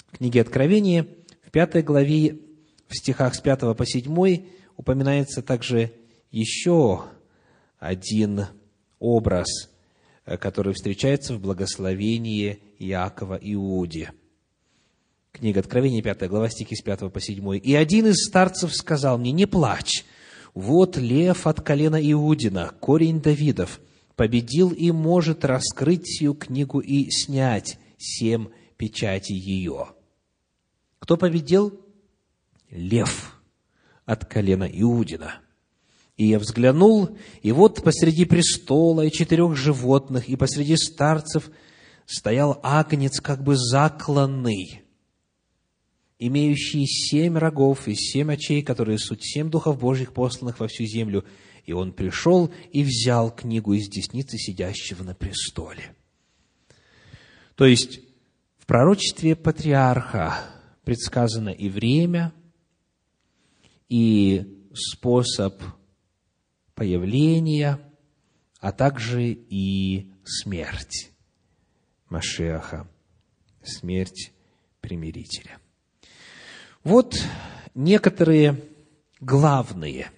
В 0.09 0.19
книге 0.19 0.41
Откровения, 0.41 1.07
в 1.43 1.51
пятой 1.53 1.83
главе, 1.83 2.41
в 2.89 2.97
стихах 2.97 3.35
с 3.35 3.41
5 3.41 3.77
по 3.77 3.87
7 3.87 4.47
упоминается 4.77 5.41
также 5.43 5.93
еще 6.33 7.05
один 7.85 8.47
образ, 8.99 9.71
э, 10.25 10.39
который 10.39 10.73
встречается 10.73 11.35
в 11.35 11.41
благословении 11.41 12.61
Иакова 12.79 13.39
Иуде. 13.41 14.13
Книга 15.33 15.61
Откровения, 15.61 16.03
5 16.03 16.29
глава, 16.29 16.49
стихи 16.49 16.77
с 16.77 16.83
5 16.83 17.13
по 17.13 17.21
7. 17.21 17.59
«И 17.59 17.75
один 17.75 18.07
из 18.07 18.25
старцев 18.27 18.75
сказал 18.75 19.19
мне, 19.19 19.33
не 19.33 19.47
плачь, 19.47 20.05
вот 20.55 20.97
лев 20.97 21.47
от 21.47 21.61
колена 21.61 22.01
Иудина, 22.01 22.73
корень 22.81 23.21
Давидов, 23.21 23.81
победил 24.17 24.71
и 24.71 24.91
может 24.91 25.45
раскрыть 25.45 26.07
сию 26.07 26.35
книгу 26.35 26.79
и 26.79 27.11
снять 27.11 27.79
семь 27.99 28.47
печати 28.79 29.33
ее». 29.33 29.89
Кто 31.01 31.19
победил? 31.19 31.79
Лев 32.71 33.39
от 34.07 34.25
колена 34.25 34.65
Иудина– 34.65 35.41
и 36.17 36.27
я 36.27 36.39
взглянул, 36.39 37.17
и 37.43 37.51
вот 37.53 37.83
посреди 37.83 38.25
престола 38.25 39.03
и 39.03 39.11
четырех 39.11 39.57
животных, 39.57 40.29
и 40.29 40.37
посреди 40.37 40.77
старцев 40.77 41.51
стоял 42.07 42.61
агнец, 42.63 43.21
как 43.21 43.43
бы 43.43 43.57
закланный, 43.57 44.83
имеющий 46.19 46.87
семь 46.87 47.37
рогов 47.37 47.89
и 47.89 47.95
семь 47.95 48.33
очей, 48.33 48.63
которые 48.63 48.99
суть 48.99 49.25
семь 49.25 49.51
духов 49.51 49.81
Божьих, 49.81 50.13
посланных 50.13 50.61
во 50.61 50.69
всю 50.69 50.85
землю. 50.85 51.25
И 51.65 51.73
он 51.73 51.93
пришел 51.93 52.53
и 52.73 52.85
взял 52.85 53.35
книгу 53.35 53.73
из 53.73 53.89
десницы 53.89 54.37
сидящего 54.37 55.03
на 55.03 55.15
престоле. 55.15 55.97
То 57.57 57.65
есть, 57.65 58.01
в 58.59 58.67
пророчестве 58.67 59.35
патриарха 59.35 60.45
предсказано 60.85 61.49
и 61.49 61.69
время, 61.69 62.33
и 63.89 64.69
способ 64.75 65.55
появления, 66.75 67.81
а 68.61 68.73
также 68.73 69.33
и 69.33 70.13
смерть 70.25 71.11
Машеха, 72.09 72.89
смерть 73.63 74.33
примирителя. 74.81 75.59
Вот 76.83 77.17
некоторые 77.75 78.63
главные 79.21 80.11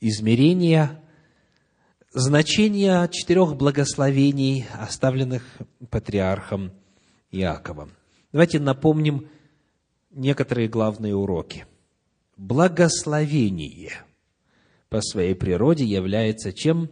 измерения 0.00 1.02
значения 2.12 3.08
четырех 3.08 3.56
благословений, 3.56 4.66
оставленных 4.74 5.44
патриархом 5.90 6.72
Иаковом. 7.30 7.92
Давайте 8.32 8.60
напомним 8.60 9.28
некоторые 10.14 10.68
главные 10.68 11.14
уроки. 11.14 11.66
Благословение 12.36 13.92
по 14.88 15.00
своей 15.02 15.34
природе 15.34 15.84
является 15.84 16.52
чем? 16.52 16.90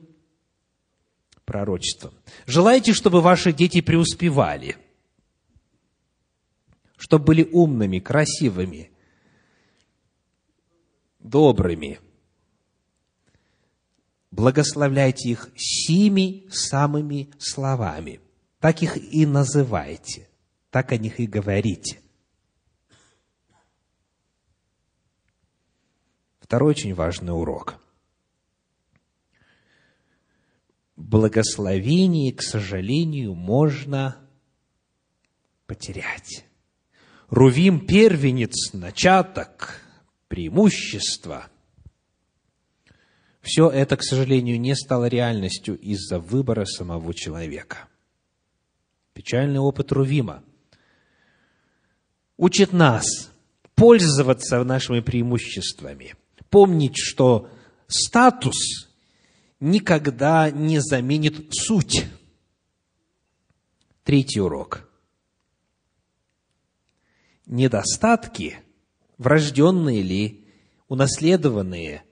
Пророчеством. 1.45 2.13
Желаете, 2.47 2.93
чтобы 2.93 3.21
ваши 3.21 3.53
дети 3.53 3.81
преуспевали, 3.81 4.77
чтобы 6.97 7.25
были 7.25 7.49
умными, 7.51 7.99
красивыми, 7.99 8.93
добрыми. 11.19 11.99
Благословляйте 14.31 15.31
их 15.31 15.51
сими 15.57 16.47
самыми 16.49 17.31
словами. 17.39 18.21
Так 18.61 18.83
их 18.83 18.97
и 18.97 19.27
называйте, 19.27 20.29
так 20.71 20.93
о 20.93 20.97
них 20.97 21.19
и 21.19 21.27
говорите. 21.27 22.02
Второй 26.53 26.73
очень 26.73 26.93
важный 26.93 27.33
урок. 27.33 27.77
Благословение, 30.97 32.31
к 32.31 32.43
сожалению, 32.43 33.35
можно 33.35 34.19
потерять. 35.67 36.45
Рувим 37.31 37.87
первенец, 37.87 38.75
начаток, 38.75 39.81
преимущества. 40.29 41.47
Все 43.41 43.71
это, 43.71 43.97
к 43.97 44.03
сожалению, 44.03 44.61
не 44.61 44.77
стало 44.77 45.07
реальностью 45.07 45.79
из-за 45.79 46.19
выбора 46.19 46.67
самого 46.67 47.15
человека. 47.15 47.89
Печальный 49.15 49.59
опыт 49.59 49.91
Рувима 49.91 50.45
учит 52.37 52.75
нас 52.75 53.33
пользоваться 53.75 54.63
нашими 54.65 55.01
преимуществами, 55.01 56.15
помнить, 56.53 56.97
что 56.97 57.51
статус 57.89 58.89
никогда 59.59 60.51
не 60.51 60.81
заменит 60.81 61.53
суть. 61.53 62.05
Третий 64.05 64.41
урок. 64.41 64.89
Недостатки– 67.47 68.59
врожденные 69.19 70.03
ли, 70.03 70.45
унаследованные 70.89 72.03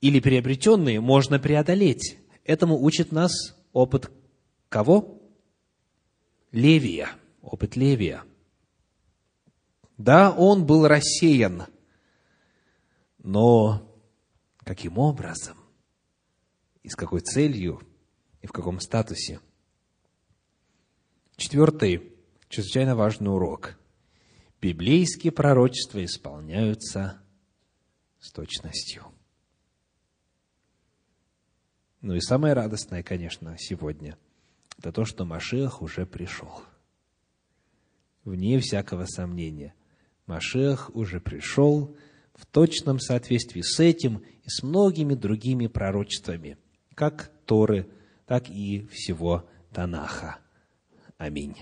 или 0.00 0.20
приобретенные, 0.20 1.00
можно 1.00 1.38
преодолеть. 1.38 2.18
Этому 2.44 2.80
учит 2.80 3.12
нас 3.12 3.56
опыт 3.72 4.10
кого? 4.68 5.20
Левия, 6.52 7.10
опыт 7.42 7.76
Левия. 7.76 8.22
Да, 9.96 10.30
он 10.30 10.64
был 10.64 10.86
рассеян, 10.86 11.64
но 13.18 13.94
каким 14.58 14.98
образом, 14.98 15.56
и 16.82 16.88
с 16.88 16.96
какой 16.96 17.20
целью, 17.20 17.80
и 18.40 18.46
в 18.46 18.52
каком 18.52 18.80
статусе? 18.80 19.40
Четвертый, 21.36 22.12
чрезвычайно 22.48 22.96
важный 22.96 23.30
урок– 23.30 23.78
библейские 24.60 25.32
пророчества 25.32 26.04
исполняются 26.04 27.20
с 28.18 28.32
точностью. 28.32 29.04
Ну 32.00 32.14
и 32.14 32.20
самое 32.20 32.54
радостное, 32.54 33.02
конечно, 33.02 33.56
сегодня, 33.58 34.16
это 34.78 34.92
то, 34.92 35.04
что 35.04 35.24
Машех 35.24 35.82
уже 35.82 36.06
пришел. 36.06 36.62
Вне 38.24 38.58
всякого 38.60 39.06
сомнения. 39.06 39.74
Машех 40.26 40.94
уже 40.94 41.20
пришел 41.20 41.96
в 42.38 42.46
точном 42.46 43.00
соответствии 43.00 43.62
с 43.62 43.80
этим 43.80 44.18
и 44.18 44.48
с 44.48 44.62
многими 44.62 45.14
другими 45.14 45.66
пророчествами, 45.66 46.56
как 46.94 47.30
Торы, 47.44 47.88
так 48.26 48.48
и 48.48 48.86
всего 48.86 49.48
Танаха. 49.72 50.38
Аминь. 51.18 51.56